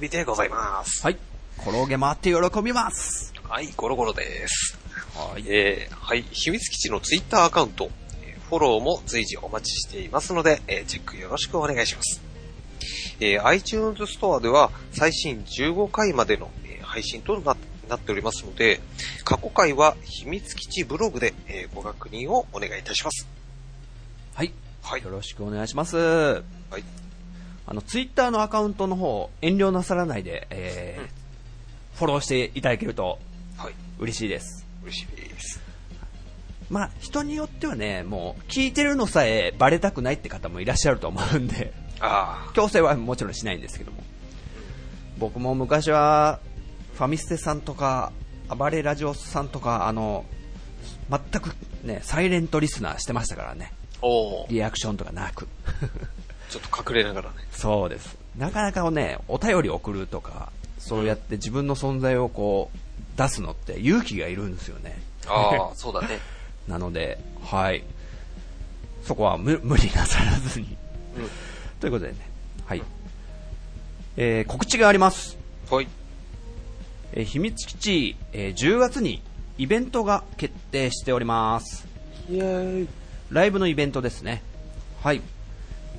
[0.00, 1.02] びでございます。
[1.02, 1.18] はい。
[1.58, 3.34] 転げ回って喜びます。
[3.42, 4.78] はい、ゴロゴロです。
[5.16, 5.44] はい。
[5.48, 8.03] えーはい、秘密基地のツイッターアカウント、えー
[8.48, 12.22] フォローも随時お待ちしていますので、えーチェックよろしくお願いします。
[13.20, 17.56] えー iTunes ストアでは最新15回までの、えー配信とな
[17.88, 18.80] なっておりますので、
[19.24, 23.26] 過去回は秘密基地ブログで、えーご確認をお願いいたします。
[24.34, 24.52] はい。
[24.82, 25.10] はいよ。
[25.10, 25.96] ろしくお願いします。
[25.96, 26.42] は
[26.78, 26.84] い。
[27.66, 31.24] あの、ツイッターのアカウントの方、遠慮なさらないで、えーうん
[31.94, 33.20] フォローしていただけると
[33.56, 33.74] はい。
[34.00, 34.66] 嬉しいです。
[34.82, 35.60] 嬉しいです。
[36.70, 44.02] まあ、人によってはね、もう、聞いてるのさえバレたくないって方もいらっしゃると思うんで、あ強制はもちろんしないんですけども。
[45.18, 46.40] 僕も昔は、
[46.94, 48.12] ファミステさんとか、
[48.48, 50.24] 暴れラジオスさんとか、あの、
[51.10, 53.72] 全くね、サイレントリスナーしてましたからね。
[54.48, 55.48] リアクションとかなく。
[56.50, 57.36] ちょっと隠れながらね。
[57.52, 58.16] そうです。
[58.36, 62.78] なかなかね、お便り送るとか、そうやって自分の存在をこう、
[63.18, 65.00] 出すのって勇気がいるんですよね。
[65.26, 66.18] ああ、そうだね。
[66.68, 67.84] なので、はい。
[69.02, 70.76] そこは無無理なさらずに。
[71.16, 71.28] うん。
[71.80, 72.16] ということでね、
[72.64, 72.82] はい。
[74.16, 75.36] えー告知があります。
[75.70, 75.88] はい。
[77.12, 79.22] えー秘密基地、えー10月に
[79.58, 81.86] イベントが決定しております。
[83.30, 84.42] ライブのイベントですね。
[85.02, 85.20] はい。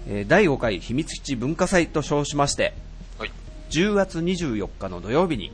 [0.08, 2.74] えー第5回秘密基地文化祭と称しまして、
[3.20, 3.32] はい。
[3.70, 5.52] 10月24日の土曜日に、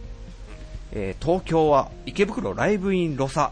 [0.94, 3.52] えー東京は池袋ライブインロサ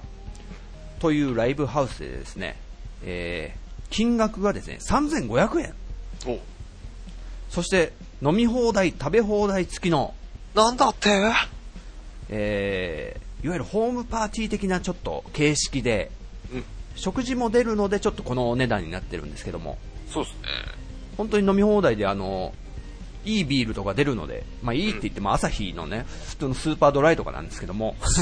[1.00, 2.56] というライブハウスでですね、
[3.04, 5.74] えー金額がですね、3500円。
[6.28, 6.40] お
[7.50, 7.92] そして
[8.22, 10.14] 飲み放題、食べ放題付きの、
[10.54, 11.10] なんだって？
[12.30, 16.12] えーいわゆるホームパーティー的なちょっと形式で、
[16.54, 16.64] うん。
[16.96, 19.78] 食事も出るのでちょっとこのお値段になってるんですけども、
[20.10, 20.40] そうですね。
[21.18, 22.54] 本当に飲み放題であの、
[23.24, 28.22] いいビールとか出るので、まあいいって言っても朝日のね、普通のスーパードライとかなんですけども、そ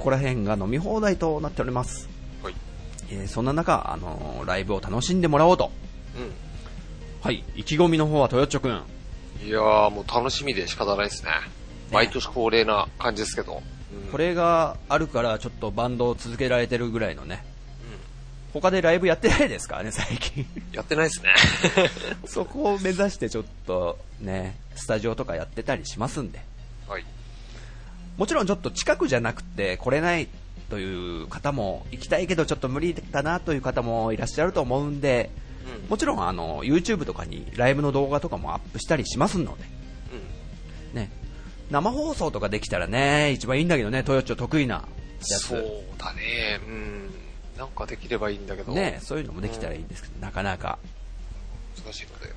[0.00, 2.08] こら辺が飲み放題となっております。
[2.42, 2.54] はい。
[3.10, 5.70] えーそんな中、あのーライブを楽しんでもらおうと。
[6.16, 6.32] うん。
[7.20, 8.82] はい、意気込みの方はトヨッチョくん。
[9.46, 11.30] いやー、もう楽しみで仕方ないですね。
[11.92, 13.54] 毎年恒例な感じですけど。
[13.54, 17.44] うんこれがあるからちょっとバンドを続けられてるぐらいのね。
[18.52, 20.46] 他でライブやってないですからね、最近。
[20.72, 21.30] やってないですね。
[22.26, 26.40] そこを目指してちょっとね、スタジオとかやってたりしますんで。
[28.20, 28.26] はい。
[28.26, 30.28] もちろんちょっと近くじゃなくて来れない
[30.68, 35.30] という方も、行きたいけどちょっと無理だなという方もいらっしゃると思うんで、
[35.82, 35.88] うん。
[35.88, 39.64] もちろんあの YouTube とかにライブの動画とかもアップしたりしますので、
[40.92, 40.96] うん。
[40.96, 41.10] ね、
[41.70, 44.74] 生放送とかできたらね、一番いいんだけどね、トヨッチョ得意な
[45.28, 45.48] やつ。
[45.48, 45.62] そう
[45.98, 46.60] だね。
[46.66, 47.10] うん。
[47.58, 48.72] なんかできればいいんだけど。
[48.72, 50.78] ね、そういうのもできたらいいんですけど、なかなか。
[51.84, 52.32] 難しいので。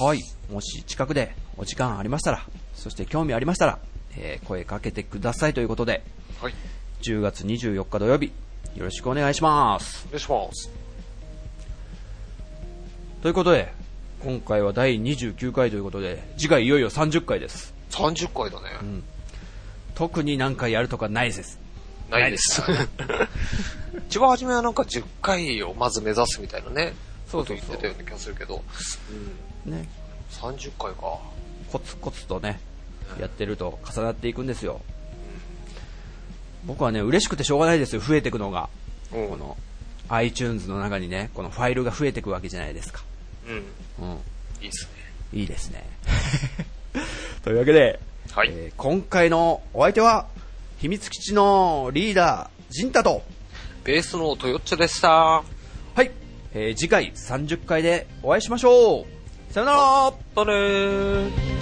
[0.00, 0.20] はい。
[0.52, 3.78] もし近くでお時間ありましたら、そして興味ありましたら、
[4.16, 6.02] えー声かけてくださいということで、
[6.40, 6.54] はい。
[7.02, 8.32] 10月24日土曜日、
[8.76, 10.06] よろしくお願いします。
[10.08, 10.70] お願いします。
[13.22, 13.72] ということで、
[14.24, 17.74] 今回は第29回ということで、次回いよいよ30回です。
[17.90, 19.02] 30回だね。
[19.94, 21.58] 特になんかやるとかないです。
[22.10, 22.62] ないです。
[24.08, 26.94] 一番初めはなんか10回をまず目指すみたいなね。
[27.28, 28.62] そうそう言ってたような気がするけど。
[29.66, 29.72] うん。
[29.72, 29.88] ね。
[30.30, 31.18] 30回か。
[31.70, 32.60] コツコツとね、
[33.20, 34.80] やってると重なっていくんですよ。
[36.64, 38.68] 僕はね、嬉しくてしょうがないですよ、増えていくのが。
[39.12, 39.28] うん。
[39.28, 39.56] この
[40.08, 43.02] iTunes の中にね、このファイルが増えていくわけじゃないですか。
[43.48, 44.08] うん。
[44.08, 44.18] うん。
[44.62, 45.40] いいっすね。
[45.40, 45.84] いいですね。
[47.42, 47.98] というわけで、
[48.32, 48.48] はい。
[48.50, 50.26] えー今回のお相手は、
[50.78, 53.22] 秘密基地のリーダー、ジンタと、
[53.84, 55.10] ベースのトヨッチョでした。
[55.10, 55.44] は
[55.98, 56.10] い、
[56.54, 61.61] えー次回30回でお会いしましょうさよならまたねー。